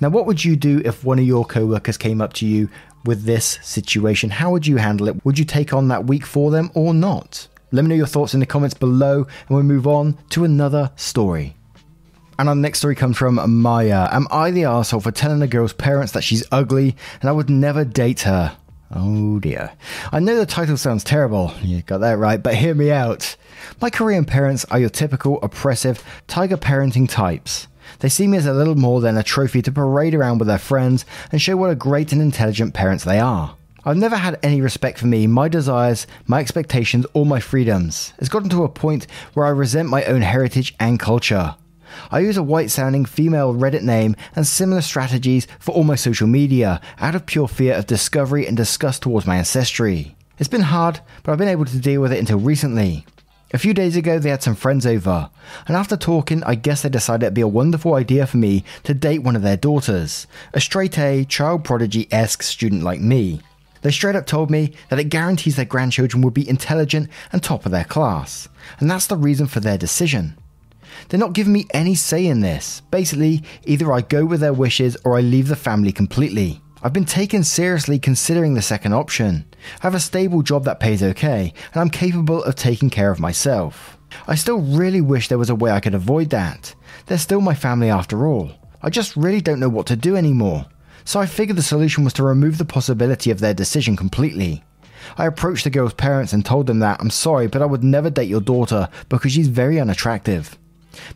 Now, 0.00 0.08
what 0.08 0.26
would 0.26 0.44
you 0.44 0.56
do 0.56 0.82
if 0.84 1.04
one 1.04 1.18
of 1.18 1.24
your 1.24 1.44
co 1.44 1.66
workers 1.66 1.96
came 1.96 2.20
up 2.20 2.32
to 2.34 2.46
you 2.46 2.68
with 3.04 3.24
this 3.24 3.58
situation? 3.62 4.30
How 4.30 4.50
would 4.50 4.66
you 4.66 4.76
handle 4.76 5.08
it? 5.08 5.24
Would 5.24 5.38
you 5.38 5.44
take 5.44 5.72
on 5.72 5.88
that 5.88 6.06
week 6.06 6.26
for 6.26 6.50
them 6.50 6.70
or 6.74 6.94
not? 6.94 7.48
Let 7.72 7.82
me 7.82 7.88
know 7.88 7.94
your 7.94 8.06
thoughts 8.06 8.34
in 8.34 8.40
the 8.40 8.46
comments 8.46 8.74
below, 8.74 9.18
and 9.18 9.48
we'll 9.48 9.62
move 9.62 9.86
on 9.86 10.18
to 10.30 10.44
another 10.44 10.92
story. 10.96 11.56
And 12.38 12.48
our 12.48 12.54
next 12.54 12.78
story 12.78 12.94
comes 12.94 13.16
from 13.16 13.40
Maya. 13.60 14.08
Am 14.12 14.26
I 14.30 14.50
the 14.50 14.64
asshole 14.64 15.00
for 15.00 15.10
telling 15.10 15.40
a 15.40 15.46
girl's 15.46 15.72
parents 15.72 16.12
that 16.12 16.22
she's 16.22 16.44
ugly 16.52 16.94
and 17.20 17.30
I 17.30 17.32
would 17.32 17.48
never 17.48 17.84
date 17.84 18.20
her? 18.20 18.56
Oh 18.94 19.40
dear. 19.40 19.72
I 20.12 20.20
know 20.20 20.36
the 20.36 20.46
title 20.46 20.76
sounds 20.76 21.02
terrible. 21.02 21.52
You 21.62 21.82
got 21.82 21.98
that 21.98 22.18
right, 22.18 22.42
but 22.42 22.54
hear 22.54 22.74
me 22.74 22.90
out. 22.90 23.36
My 23.80 23.90
Korean 23.90 24.24
parents 24.24 24.64
are 24.66 24.78
your 24.78 24.90
typical 24.90 25.40
oppressive 25.42 26.04
tiger 26.26 26.56
parenting 26.56 27.08
types. 27.08 27.68
They 28.00 28.08
see 28.08 28.26
me 28.26 28.38
as 28.38 28.46
a 28.46 28.52
little 28.52 28.74
more 28.74 29.00
than 29.00 29.16
a 29.16 29.22
trophy 29.22 29.62
to 29.62 29.72
parade 29.72 30.14
around 30.14 30.38
with 30.38 30.48
their 30.48 30.58
friends 30.58 31.04
and 31.32 31.40
show 31.40 31.56
what 31.56 31.70
a 31.70 31.74
great 31.74 32.12
and 32.12 32.20
intelligent 32.20 32.74
parents 32.74 33.04
they 33.04 33.18
are. 33.18 33.56
I've 33.84 33.96
never 33.96 34.16
had 34.16 34.38
any 34.42 34.60
respect 34.60 34.98
for 34.98 35.06
me, 35.06 35.28
my 35.28 35.46
desires, 35.48 36.08
my 36.26 36.40
expectations, 36.40 37.06
or 37.14 37.24
my 37.24 37.38
freedoms. 37.38 38.12
It's 38.18 38.28
gotten 38.28 38.48
to 38.50 38.64
a 38.64 38.68
point 38.68 39.06
where 39.34 39.46
I 39.46 39.50
resent 39.50 39.88
my 39.88 40.02
own 40.04 40.22
heritage 40.22 40.74
and 40.80 40.98
culture. 40.98 41.54
I 42.10 42.18
use 42.18 42.36
a 42.36 42.42
white 42.42 42.70
sounding 42.70 43.04
female 43.04 43.54
Reddit 43.54 43.82
name 43.82 44.16
and 44.34 44.46
similar 44.46 44.82
strategies 44.82 45.46
for 45.60 45.72
all 45.72 45.84
my 45.84 45.94
social 45.94 46.26
media 46.26 46.80
out 46.98 47.14
of 47.14 47.26
pure 47.26 47.46
fear 47.46 47.74
of 47.74 47.86
discovery 47.86 48.46
and 48.46 48.56
disgust 48.56 49.02
towards 49.02 49.26
my 49.26 49.36
ancestry. 49.36 50.16
It's 50.38 50.48
been 50.48 50.62
hard, 50.62 51.00
but 51.22 51.32
I've 51.32 51.38
been 51.38 51.48
able 51.48 51.64
to 51.66 51.78
deal 51.78 52.00
with 52.00 52.12
it 52.12 52.18
until 52.18 52.38
recently. 52.38 53.06
A 53.52 53.58
few 53.58 53.72
days 53.72 53.94
ago, 53.94 54.18
they 54.18 54.30
had 54.30 54.42
some 54.42 54.56
friends 54.56 54.84
over, 54.84 55.30
and 55.68 55.76
after 55.76 55.96
talking, 55.96 56.42
I 56.42 56.56
guess 56.56 56.82
they 56.82 56.88
decided 56.88 57.26
it'd 57.26 57.34
be 57.34 57.42
a 57.42 57.48
wonderful 57.48 57.94
idea 57.94 58.26
for 58.26 58.38
me 58.38 58.64
to 58.82 58.92
date 58.92 59.22
one 59.22 59.36
of 59.36 59.42
their 59.42 59.56
daughters, 59.56 60.26
a 60.52 60.60
straight 60.60 60.98
A, 60.98 61.24
child 61.24 61.62
prodigy 61.62 62.08
esque 62.10 62.42
student 62.42 62.82
like 62.82 63.00
me. 63.00 63.40
They 63.82 63.92
straight 63.92 64.16
up 64.16 64.26
told 64.26 64.50
me 64.50 64.72
that 64.88 64.98
it 64.98 65.10
guarantees 65.10 65.54
their 65.54 65.64
grandchildren 65.64 66.22
will 66.22 66.32
be 66.32 66.48
intelligent 66.48 67.08
and 67.32 67.40
top 67.40 67.64
of 67.64 67.70
their 67.70 67.84
class, 67.84 68.48
and 68.80 68.90
that's 68.90 69.06
the 69.06 69.16
reason 69.16 69.46
for 69.46 69.60
their 69.60 69.78
decision. 69.78 70.36
They're 71.08 71.20
not 71.20 71.32
giving 71.32 71.52
me 71.52 71.68
any 71.72 71.94
say 71.94 72.26
in 72.26 72.40
this. 72.40 72.82
Basically, 72.90 73.44
either 73.64 73.92
I 73.92 74.00
go 74.00 74.24
with 74.24 74.40
their 74.40 74.52
wishes 74.52 74.96
or 75.04 75.16
I 75.16 75.20
leave 75.20 75.46
the 75.46 75.54
family 75.54 75.92
completely. 75.92 76.62
I've 76.82 76.92
been 76.92 77.06
taken 77.06 77.42
seriously 77.42 77.98
considering 77.98 78.54
the 78.54 78.62
second 78.62 78.92
option. 78.92 79.46
I 79.80 79.86
have 79.86 79.94
a 79.94 80.00
stable 80.00 80.42
job 80.42 80.64
that 80.64 80.78
pays 80.78 81.02
okay, 81.02 81.54
and 81.72 81.80
I'm 81.80 81.88
capable 81.88 82.44
of 82.44 82.54
taking 82.54 82.90
care 82.90 83.10
of 83.10 83.18
myself. 83.18 83.96
I 84.28 84.34
still 84.34 84.58
really 84.60 85.00
wish 85.00 85.28
there 85.28 85.38
was 85.38 85.48
a 85.48 85.54
way 85.54 85.70
I 85.70 85.80
could 85.80 85.94
avoid 85.94 86.30
that. 86.30 86.74
They're 87.06 87.18
still 87.18 87.40
my 87.40 87.54
family 87.54 87.88
after 87.88 88.26
all. 88.26 88.52
I 88.82 88.90
just 88.90 89.16
really 89.16 89.40
don't 89.40 89.58
know 89.58 89.70
what 89.70 89.86
to 89.86 89.96
do 89.96 90.16
anymore. 90.16 90.66
So 91.04 91.18
I 91.18 91.26
figured 91.26 91.56
the 91.56 91.62
solution 91.62 92.04
was 92.04 92.12
to 92.14 92.22
remove 92.22 92.58
the 92.58 92.64
possibility 92.64 93.30
of 93.30 93.40
their 93.40 93.54
decision 93.54 93.96
completely. 93.96 94.62
I 95.16 95.26
approached 95.26 95.64
the 95.64 95.70
girl's 95.70 95.94
parents 95.94 96.32
and 96.32 96.44
told 96.44 96.66
them 96.66 96.80
that 96.80 97.00
I'm 97.00 97.10
sorry, 97.10 97.46
but 97.46 97.62
I 97.62 97.66
would 97.66 97.84
never 97.84 98.10
date 98.10 98.28
your 98.28 98.40
daughter 98.40 98.88
because 99.08 99.32
she's 99.32 99.48
very 99.48 99.80
unattractive. 99.80 100.58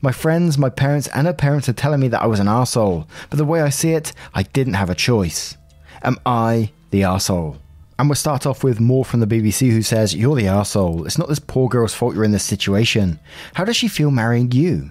My 0.01 0.13
friends, 0.13 0.59
my 0.59 0.71
parents, 0.71 1.09
and 1.09 1.27
her 1.27 1.33
parents 1.33 1.69
are 1.69 1.75
telling 1.75 2.01
me 2.01 2.09
that 2.09 2.23
I 2.23 2.27
was 2.27 2.41
an 2.41 2.49
asshole, 2.49 3.07
but 3.29 3.37
the 3.37 3.45
way 3.45 3.61
I 3.61 3.69
see 3.69 3.93
it, 3.93 4.13
I 4.35 4.43
didn't 4.45 4.75
have 4.75 4.91
a 4.91 4.95
choice. 4.95 5.57
Am 6.03 6.19
I 6.25 6.73
the 6.91 7.05
asshole? 7.05 7.59
And 7.99 8.09
we'll 8.09 8.17
start 8.17 8.47
off 8.47 8.65
with 8.65 8.81
more 8.81 9.05
from 9.05 9.21
the 9.21 9.27
BBC 9.27 9.71
who 9.71 9.83
says, 9.83 10.15
You're 10.15 10.35
the 10.35 10.49
asshole. 10.49 11.05
It's 11.05 11.19
not 11.19 11.29
this 11.29 11.39
poor 11.39 11.69
girl's 11.69 11.93
fault 11.93 12.15
you're 12.15 12.25
in 12.25 12.33
this 12.33 12.45
situation. 12.45 13.21
How 13.55 13.65
does 13.65 13.77
she 13.77 13.89
feel 13.89 14.11
marrying 14.11 14.51
you? 14.53 14.91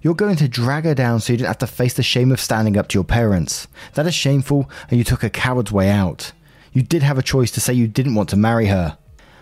You're 0.00 0.14
going 0.14 0.36
to 0.36 0.46
drag 0.46 0.84
her 0.84 0.94
down 0.94 1.18
so 1.18 1.32
you 1.32 1.38
don't 1.38 1.48
have 1.48 1.58
to 1.58 1.66
face 1.66 1.94
the 1.94 2.04
shame 2.04 2.30
of 2.30 2.40
standing 2.40 2.76
up 2.76 2.86
to 2.88 2.94
your 2.94 3.04
parents. 3.04 3.66
That 3.94 4.06
is 4.06 4.14
shameful, 4.14 4.70
and 4.88 4.98
you 4.98 5.02
took 5.02 5.24
a 5.24 5.30
coward's 5.30 5.72
way 5.72 5.90
out. 5.90 6.30
You 6.72 6.82
did 6.82 7.02
have 7.02 7.18
a 7.18 7.22
choice 7.22 7.50
to 7.52 7.60
say 7.60 7.72
you 7.72 7.88
didn't 7.88 8.14
want 8.14 8.28
to 8.28 8.36
marry 8.36 8.66
her. 8.66 8.96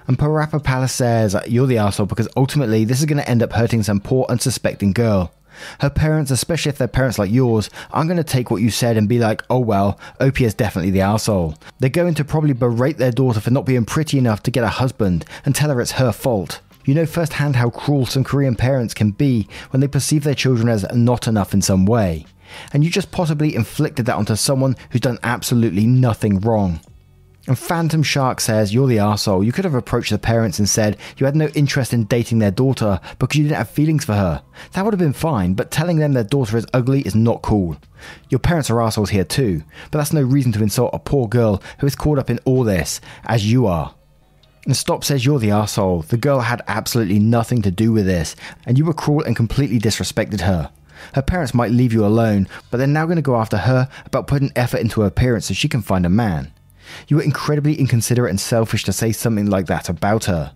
And 0.06 0.18
Parappa 0.18 0.62
Palace 0.62 0.92
says, 0.92 1.36
You're 1.46 1.66
the 1.66 1.78
asshole 1.78 2.06
because 2.06 2.28
ultimately 2.36 2.84
this 2.84 3.00
is 3.00 3.06
going 3.06 3.18
to 3.18 3.28
end 3.28 3.42
up 3.42 3.52
hurting 3.52 3.82
some 3.82 4.00
poor 4.00 4.26
unsuspecting 4.28 4.92
girl. 4.92 5.32
Her 5.80 5.90
parents, 5.90 6.30
especially 6.30 6.70
if 6.70 6.78
they're 6.78 6.88
parents 6.88 7.18
like 7.18 7.30
yours, 7.30 7.70
aren't 7.92 8.08
going 8.08 8.16
to 8.16 8.24
take 8.24 8.50
what 8.50 8.62
you 8.62 8.70
said 8.70 8.96
and 8.96 9.08
be 9.08 9.18
like, 9.18 9.42
oh 9.48 9.60
well, 9.60 9.98
OP 10.20 10.40
is 10.40 10.54
definitely 10.54 10.90
the 10.90 11.00
asshole. 11.00 11.54
They're 11.78 11.90
going 11.90 12.14
to 12.14 12.24
probably 12.24 12.52
berate 12.52 12.98
their 12.98 13.12
daughter 13.12 13.40
for 13.40 13.50
not 13.50 13.66
being 13.66 13.84
pretty 13.84 14.18
enough 14.18 14.42
to 14.44 14.50
get 14.50 14.64
a 14.64 14.68
husband 14.68 15.24
and 15.44 15.54
tell 15.54 15.70
her 15.70 15.80
it's 15.80 15.92
her 15.92 16.12
fault. 16.12 16.60
You 16.84 16.94
know 16.94 17.06
firsthand 17.06 17.56
how 17.56 17.70
cruel 17.70 18.04
some 18.04 18.24
Korean 18.24 18.56
parents 18.56 18.92
can 18.92 19.12
be 19.12 19.48
when 19.70 19.80
they 19.80 19.88
perceive 19.88 20.24
their 20.24 20.34
children 20.34 20.68
as 20.68 20.84
not 20.92 21.26
enough 21.26 21.54
in 21.54 21.62
some 21.62 21.86
way. 21.86 22.26
And 22.72 22.84
you 22.84 22.90
just 22.90 23.10
possibly 23.10 23.54
inflicted 23.54 24.06
that 24.06 24.16
onto 24.16 24.36
someone 24.36 24.76
who's 24.90 25.00
done 25.00 25.18
absolutely 25.22 25.86
nothing 25.86 26.40
wrong. 26.40 26.80
And 27.46 27.58
Phantom 27.58 28.02
Shark 28.02 28.40
says, 28.40 28.72
You're 28.72 28.86
the 28.86 29.00
asshole. 29.00 29.44
You 29.44 29.52
could 29.52 29.66
have 29.66 29.74
approached 29.74 30.10
the 30.10 30.18
parents 30.18 30.58
and 30.58 30.66
said 30.66 30.96
you 31.18 31.26
had 31.26 31.36
no 31.36 31.48
interest 31.48 31.92
in 31.92 32.04
dating 32.04 32.38
their 32.38 32.50
daughter 32.50 33.00
because 33.18 33.36
you 33.36 33.44
didn't 33.44 33.58
have 33.58 33.68
feelings 33.68 34.04
for 34.04 34.14
her. 34.14 34.42
That 34.72 34.84
would 34.84 34.94
have 34.94 34.98
been 34.98 35.12
fine, 35.12 35.52
but 35.52 35.70
telling 35.70 35.98
them 35.98 36.14
their 36.14 36.24
daughter 36.24 36.56
is 36.56 36.66
ugly 36.72 37.02
is 37.02 37.14
not 37.14 37.42
cool. 37.42 37.76
Your 38.30 38.38
parents 38.38 38.70
are 38.70 38.80
assholes 38.80 39.10
here 39.10 39.24
too, 39.24 39.62
but 39.90 39.98
that's 39.98 40.12
no 40.12 40.22
reason 40.22 40.52
to 40.52 40.62
insult 40.62 40.94
a 40.94 40.98
poor 40.98 41.28
girl 41.28 41.62
who 41.80 41.86
is 41.86 41.94
caught 41.94 42.18
up 42.18 42.30
in 42.30 42.38
all 42.46 42.64
this, 42.64 43.02
as 43.26 43.50
you 43.50 43.66
are. 43.66 43.94
And 44.64 44.74
Stop 44.74 45.04
says 45.04 45.26
you're 45.26 45.38
the 45.38 45.50
asshole. 45.50 46.02
The 46.02 46.16
girl 46.16 46.40
had 46.40 46.62
absolutely 46.66 47.18
nothing 47.18 47.60
to 47.62 47.70
do 47.70 47.92
with 47.92 48.06
this, 48.06 48.36
and 48.64 48.78
you 48.78 48.86
were 48.86 48.94
cruel 48.94 49.22
and 49.22 49.36
completely 49.36 49.78
disrespected 49.78 50.40
her. 50.40 50.70
Her 51.12 51.22
parents 51.22 51.52
might 51.52 51.70
leave 51.70 51.92
you 51.92 52.06
alone, 52.06 52.48
but 52.70 52.78
they're 52.78 52.86
now 52.86 53.04
going 53.04 53.16
to 53.16 53.22
go 53.22 53.36
after 53.36 53.58
her 53.58 53.90
about 54.06 54.28
putting 54.28 54.52
effort 54.56 54.78
into 54.78 55.02
her 55.02 55.06
appearance 55.08 55.46
so 55.46 55.54
she 55.54 55.68
can 55.68 55.82
find 55.82 56.06
a 56.06 56.08
man. 56.08 56.53
You 57.08 57.16
were 57.16 57.22
incredibly 57.22 57.74
inconsiderate 57.74 58.30
and 58.30 58.40
selfish 58.40 58.84
to 58.84 58.92
say 58.92 59.12
something 59.12 59.50
like 59.50 59.66
that 59.66 59.88
about 59.88 60.24
her. 60.24 60.52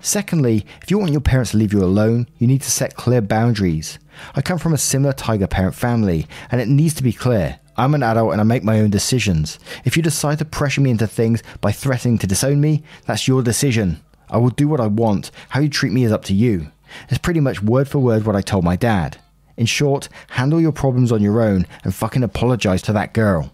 Secondly, 0.00 0.66
if 0.82 0.90
you 0.90 0.98
want 0.98 1.12
your 1.12 1.20
parents 1.20 1.52
to 1.52 1.56
leave 1.56 1.72
you 1.72 1.82
alone, 1.82 2.26
you 2.38 2.46
need 2.46 2.62
to 2.62 2.70
set 2.70 2.96
clear 2.96 3.20
boundaries. 3.20 3.98
I 4.34 4.42
come 4.42 4.58
from 4.58 4.74
a 4.74 4.78
similar 4.78 5.12
tiger 5.12 5.46
parent 5.46 5.74
family, 5.74 6.26
and 6.50 6.60
it 6.60 6.68
needs 6.68 6.94
to 6.94 7.02
be 7.02 7.12
clear. 7.12 7.60
I'm 7.76 7.94
an 7.94 8.02
adult 8.02 8.32
and 8.32 8.40
I 8.40 8.44
make 8.44 8.64
my 8.64 8.80
own 8.80 8.90
decisions. 8.90 9.58
If 9.84 9.96
you 9.96 10.02
decide 10.02 10.38
to 10.40 10.44
pressure 10.44 10.82
me 10.82 10.90
into 10.90 11.06
things 11.06 11.42
by 11.60 11.72
threatening 11.72 12.18
to 12.18 12.26
disown 12.26 12.60
me, 12.60 12.82
that's 13.06 13.26
your 13.26 13.42
decision. 13.42 14.02
I 14.28 14.36
will 14.38 14.50
do 14.50 14.68
what 14.68 14.80
I 14.80 14.88
want. 14.88 15.30
How 15.50 15.60
you 15.60 15.70
treat 15.70 15.92
me 15.92 16.04
is 16.04 16.12
up 16.12 16.24
to 16.24 16.34
you. 16.34 16.70
It's 17.08 17.18
pretty 17.18 17.40
much 17.40 17.62
word 17.62 17.88
for 17.88 17.98
word 17.98 18.26
what 18.26 18.36
I 18.36 18.42
told 18.42 18.64
my 18.64 18.76
dad. 18.76 19.18
In 19.56 19.66
short, 19.66 20.08
handle 20.30 20.60
your 20.60 20.72
problems 20.72 21.12
on 21.12 21.22
your 21.22 21.40
own 21.40 21.66
and 21.84 21.94
fucking 21.94 22.22
apologize 22.22 22.82
to 22.82 22.92
that 22.92 23.14
girl. 23.14 23.52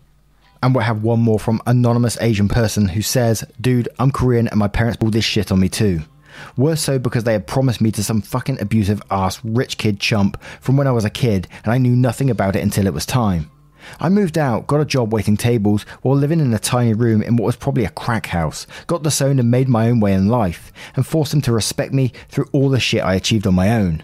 And 0.63 0.75
we'll 0.75 0.85
have 0.85 1.03
one 1.03 1.21
more 1.21 1.39
from 1.39 1.63
anonymous 1.67 2.19
Asian 2.21 2.49
person 2.49 2.89
who 2.89 3.03
says, 3.03 3.45
Dude, 3.61 3.89
I'm 3.99 4.11
Korean 4.11 4.49
and 4.49 4.59
my 4.59 4.69
parents 4.69 4.97
pulled 4.97 5.13
this 5.13 5.25
shit 5.25 5.53
on 5.53 5.61
me 5.61 5.69
too. 5.69 6.01
Worse 6.57 6.81
so 6.81 6.99
because 6.99 7.25
they 7.25 7.33
had 7.33 7.47
promised 7.47 7.81
me 7.81 7.91
to 7.93 8.05
some 8.05 8.23
fucking 8.23 8.61
abusive 8.61 9.03
ass 9.11 9.41
rich 9.45 9.79
kid 9.79 10.01
chump 10.01 10.41
from 10.61 10.77
when 10.77 10.87
I 10.87 10.93
was 10.93 11.05
a 11.05 11.11
kid 11.11 11.49
and 11.65 11.73
I 11.73 11.79
knew 11.79 11.97
nothing 11.97 12.31
about 12.31 12.57
it 12.57 12.63
until 12.63 12.87
it 12.87 12.95
was 12.95 13.07
time. 13.07 13.51
I 14.01 14.09
moved 14.09 14.37
out, 14.37 14.67
got 14.67 14.81
a 14.81 14.85
job 14.85 15.13
waiting 15.13 15.37
tables 15.37 15.85
while 16.03 16.17
living 16.17 16.41
in 16.41 16.53
a 16.53 16.59
tiny 16.59 16.93
room 16.93 17.23
in 17.23 17.37
what 17.37 17.47
was 17.47 17.57
probably 17.57 17.85
a 17.85 17.91
crack 17.91 18.27
house, 18.27 18.67
got 18.87 19.03
disowned 19.03 19.41
and 19.41 19.51
made 19.51 19.69
my 19.69 19.89
own 19.89 20.01
way 20.01 20.13
in 20.13 20.29
life, 20.29 20.73
and 20.95 21.07
forced 21.07 21.31
them 21.31 21.41
to 21.43 21.53
respect 21.53 21.93
me 21.93 22.13
through 22.29 22.49
all 22.53 22.69
the 22.69 22.81
shit 22.81 23.03
I 23.03 23.15
achieved 23.15 23.47
on 23.47 23.55
my 23.55 23.75
own. 23.75 24.03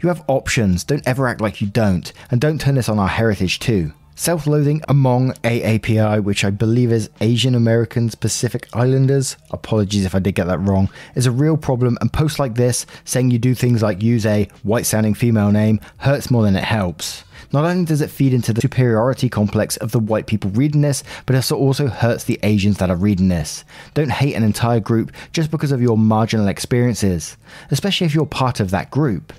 You 0.00 0.08
have 0.08 0.24
options, 0.28 0.84
don't 0.84 1.06
ever 1.06 1.26
act 1.28 1.40
like 1.40 1.60
you 1.60 1.66
don't, 1.66 2.10
and 2.30 2.40
don't 2.40 2.60
turn 2.60 2.76
this 2.76 2.88
on 2.88 2.98
our 2.98 3.08
heritage 3.08 3.58
too. 3.58 3.92
Self 4.20 4.46
loathing 4.46 4.82
among 4.86 5.32
AAPI, 5.44 6.22
which 6.22 6.44
I 6.44 6.50
believe 6.50 6.92
is 6.92 7.08
Asian 7.22 7.54
Americans 7.54 8.14
Pacific 8.14 8.68
Islanders, 8.74 9.38
apologies 9.50 10.04
if 10.04 10.14
I 10.14 10.18
did 10.18 10.34
get 10.34 10.46
that 10.46 10.58
wrong, 10.58 10.90
is 11.14 11.24
a 11.24 11.30
real 11.30 11.56
problem, 11.56 11.96
and 12.02 12.12
posts 12.12 12.38
like 12.38 12.54
this, 12.54 12.84
saying 13.06 13.30
you 13.30 13.38
do 13.38 13.54
things 13.54 13.80
like 13.80 14.02
use 14.02 14.26
a 14.26 14.46
white 14.62 14.84
sounding 14.84 15.14
female 15.14 15.50
name, 15.50 15.80
hurts 15.96 16.30
more 16.30 16.42
than 16.42 16.54
it 16.54 16.64
helps. 16.64 17.24
Not 17.50 17.64
only 17.64 17.86
does 17.86 18.02
it 18.02 18.10
feed 18.10 18.34
into 18.34 18.52
the 18.52 18.60
superiority 18.60 19.30
complex 19.30 19.78
of 19.78 19.92
the 19.92 19.98
white 19.98 20.26
people 20.26 20.50
reading 20.50 20.82
this, 20.82 21.02
but 21.24 21.34
it 21.34 21.50
also 21.50 21.86
hurts 21.86 22.24
the 22.24 22.38
Asians 22.42 22.76
that 22.76 22.90
are 22.90 22.96
reading 22.96 23.28
this. 23.28 23.64
Don't 23.94 24.12
hate 24.12 24.34
an 24.34 24.44
entire 24.44 24.80
group 24.80 25.12
just 25.32 25.50
because 25.50 25.72
of 25.72 25.80
your 25.80 25.96
marginal 25.96 26.48
experiences, 26.48 27.38
especially 27.70 28.06
if 28.06 28.14
you're 28.14 28.26
part 28.26 28.60
of 28.60 28.70
that 28.70 28.90
group. 28.90 29.32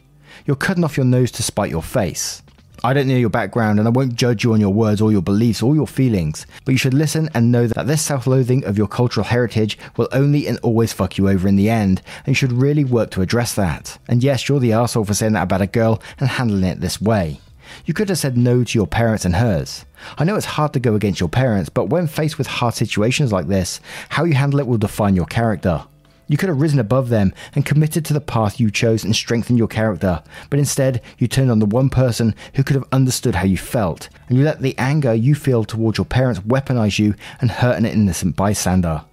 You're 0.48 0.56
cutting 0.56 0.84
off 0.84 0.98
your 0.98 1.06
nose 1.06 1.30
to 1.34 1.44
spite 1.44 1.70
your 1.70 1.84
face. 1.84 2.42
I 2.84 2.94
don't 2.94 3.08
know 3.08 3.16
your 3.16 3.30
background 3.30 3.78
and 3.78 3.88
I 3.88 3.92
won't 3.92 4.16
judge 4.16 4.44
you 4.44 4.54
on 4.54 4.60
your 4.60 4.74
words 4.74 5.02
or 5.02 5.12
your 5.12 5.22
beliefs 5.22 5.62
or 5.62 5.76
your 5.76 5.86
feelings, 5.86 6.48
but 6.66 6.72
you 6.72 6.80
should 6.80 6.96
listen 6.96 7.30
and 7.36 7.52
know 7.52 7.68
that 7.68 7.86
this 7.86 8.02
self 8.02 8.26
loathing 8.26 8.64
of 8.66 8.76
your 8.76 8.88
cultural 8.88 9.24
heritage 9.24 9.78
will 9.98 10.10
only 10.12 10.48
and 10.48 10.58
always 10.64 10.92
fuck 10.92 11.16
you 11.16 11.30
over 11.30 11.48
in 11.48 11.58
the 11.58 11.70
end, 11.70 12.02
and 12.26 12.30
you 12.30 12.34
should 12.34 12.52
really 12.52 12.84
work 12.84 13.12
to 13.12 13.22
address 13.22 13.54
that. 13.54 14.00
And 14.08 14.24
yes, 14.24 14.50
you're 14.50 14.60
the 14.60 14.74
asshole 14.74 15.06
for 15.06 15.14
saying 15.14 15.34
that 15.34 15.44
about 15.44 15.62
a 15.62 15.68
girl 15.68 16.02
and 16.20 16.28
handling 16.28 16.64
it 16.64 16.82
this 16.82 17.00
way. 17.00 17.40
You 17.86 17.94
could 17.94 18.10
have 18.10 18.18
said 18.18 18.36
no 18.36 18.64
to 18.64 18.80
your 18.80 18.88
parents 18.88 19.26
and 19.26 19.36
hers. 19.36 19.86
I 20.18 20.24
know 20.24 20.36
it's 20.36 20.46
hard 20.46 20.74
to 20.74 20.80
go 20.80 20.96
against 20.96 21.20
your 21.20 21.30
parents, 21.30 21.70
but 21.70 21.90
when 21.90 22.08
faced 22.08 22.40
with 22.40 22.48
hard 22.48 22.74
situations 22.74 23.32
like 23.32 23.48
this, 23.48 23.80
how 24.10 24.24
you 24.24 24.34
handle 24.34 24.60
it 24.60 24.66
will 24.66 24.80
define 24.80 25.16
your 25.16 25.28
character. 25.28 25.84
You 26.32 26.38
could 26.38 26.48
have 26.48 26.62
risen 26.62 26.80
above 26.80 27.10
them 27.10 27.34
and 27.56 27.66
committed 27.66 28.06
to 28.06 28.14
the 28.14 28.22
path 28.22 28.58
you 28.58 28.72
chose 28.72 29.04
and 29.04 29.14
strengthened 29.14 29.60
your 29.60 29.68
character, 29.68 30.24
but 30.50 30.60
instead 30.60 31.02
you 31.18 31.28
turned 31.28 31.52
on 31.52 31.60
the 31.60 31.66
one 31.66 31.90
person 31.90 32.36
who 32.54 32.64
could 32.64 32.78
have 32.78 32.88
understood 32.94 33.36
how 33.36 33.44
you 33.44 33.58
felt, 33.58 34.08
and 34.30 34.38
you 34.38 34.46
let 34.46 34.62
the 34.62 34.78
anger 34.78 35.14
you 35.14 35.36
feel 35.36 35.66
towards 35.66 35.98
your 35.98 36.06
parents 36.06 36.40
weaponize 36.40 36.98
you 36.98 37.16
and 37.42 37.52
hurt 37.52 37.78
an 37.78 37.86
innocent 37.86 38.38
bystander. 38.38 39.04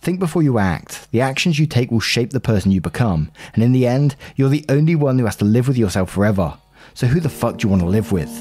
Think 0.00 0.18
before 0.18 0.42
you 0.42 0.58
act. 0.58 1.12
The 1.12 1.20
actions 1.20 1.58
you 1.58 1.66
take 1.66 1.90
will 1.90 2.00
shape 2.00 2.30
the 2.30 2.40
person 2.40 2.70
you 2.70 2.80
become, 2.80 3.30
and 3.52 3.62
in 3.62 3.72
the 3.72 3.86
end, 3.86 4.16
you're 4.34 4.48
the 4.48 4.64
only 4.70 4.94
one 4.94 5.18
who 5.18 5.26
has 5.26 5.36
to 5.36 5.44
live 5.44 5.68
with 5.68 5.76
yourself 5.76 6.10
forever. 6.10 6.56
So 6.94 7.06
who 7.06 7.20
the 7.20 7.28
fuck 7.28 7.58
do 7.58 7.66
you 7.66 7.68
want 7.70 7.82
to 7.82 7.88
live 7.88 8.12
with? 8.12 8.32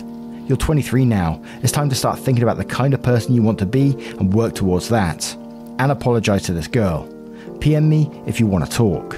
You're 0.47 0.58
23 0.58 1.04
now. 1.04 1.43
It's 1.63 1.73
time 1.73 1.89
to 1.89 1.95
start 1.95 2.19
thinking 2.19 2.43
about 2.43 2.56
the 2.56 2.63
kind 2.63 2.93
of 2.93 3.04
person 3.04 3.36
you 3.36 3.41
want 3.41 3.60
to 3.60 3.65
be 3.65 3.91
and 4.19 4.34
work 4.34 4.56
towards 4.56 4.88
that. 4.88 5.36
And 5.80 5.91
apologize 5.91 6.43
to 6.43 6.54
this 6.54 6.69
girl. 6.69 7.12
PM 7.65 7.89
me 7.89 8.12
if 8.28 8.39
you 8.39 8.45
want 8.45 8.63
to 8.63 8.69
talk. 8.69 9.17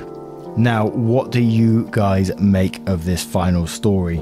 Now, 0.57 0.88
what 0.88 1.31
do 1.31 1.41
you 1.41 1.86
guys 1.91 2.33
make 2.39 2.79
of 2.88 3.03
this 3.03 3.21
final 3.21 3.67
story? 3.67 4.19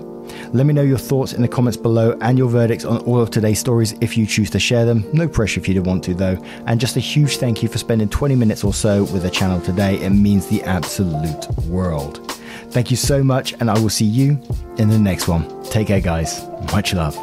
Let 0.51 0.65
me 0.65 0.73
know 0.73 0.81
your 0.81 0.97
thoughts 0.97 1.33
in 1.33 1.43
the 1.43 1.47
comments 1.47 1.77
below 1.77 2.17
and 2.21 2.35
your 2.35 2.49
verdicts 2.49 2.85
on 2.85 3.03
all 3.03 3.21
of 3.21 3.29
today's 3.29 3.59
stories 3.59 3.93
if 4.01 4.17
you 4.17 4.25
choose 4.25 4.49
to 4.49 4.59
share 4.59 4.83
them. 4.83 5.07
No 5.13 5.27
pressure 5.27 5.59
if 5.59 5.67
you 5.67 5.75
don't 5.75 5.83
want 5.83 6.03
to, 6.05 6.15
though. 6.15 6.43
And 6.65 6.79
just 6.81 6.97
a 6.97 6.99
huge 6.99 7.37
thank 7.37 7.61
you 7.61 7.69
for 7.69 7.77
spending 7.77 8.09
20 8.09 8.33
minutes 8.33 8.63
or 8.63 8.73
so 8.73 9.03
with 9.03 9.21
the 9.21 9.29
channel 9.29 9.61
today. 9.61 9.97
It 9.97 10.09
means 10.09 10.47
the 10.47 10.63
absolute 10.63 11.47
world. 11.67 12.31
Thank 12.71 12.89
you 12.89 12.97
so 12.97 13.23
much, 13.23 13.53
and 13.59 13.69
I 13.69 13.77
will 13.77 13.91
see 13.91 14.05
you 14.05 14.41
in 14.79 14.89
the 14.89 14.97
next 14.97 15.27
one. 15.27 15.63
Take 15.65 15.89
care, 15.89 16.01
guys. 16.01 16.43
Much 16.71 16.95
love. 16.95 17.15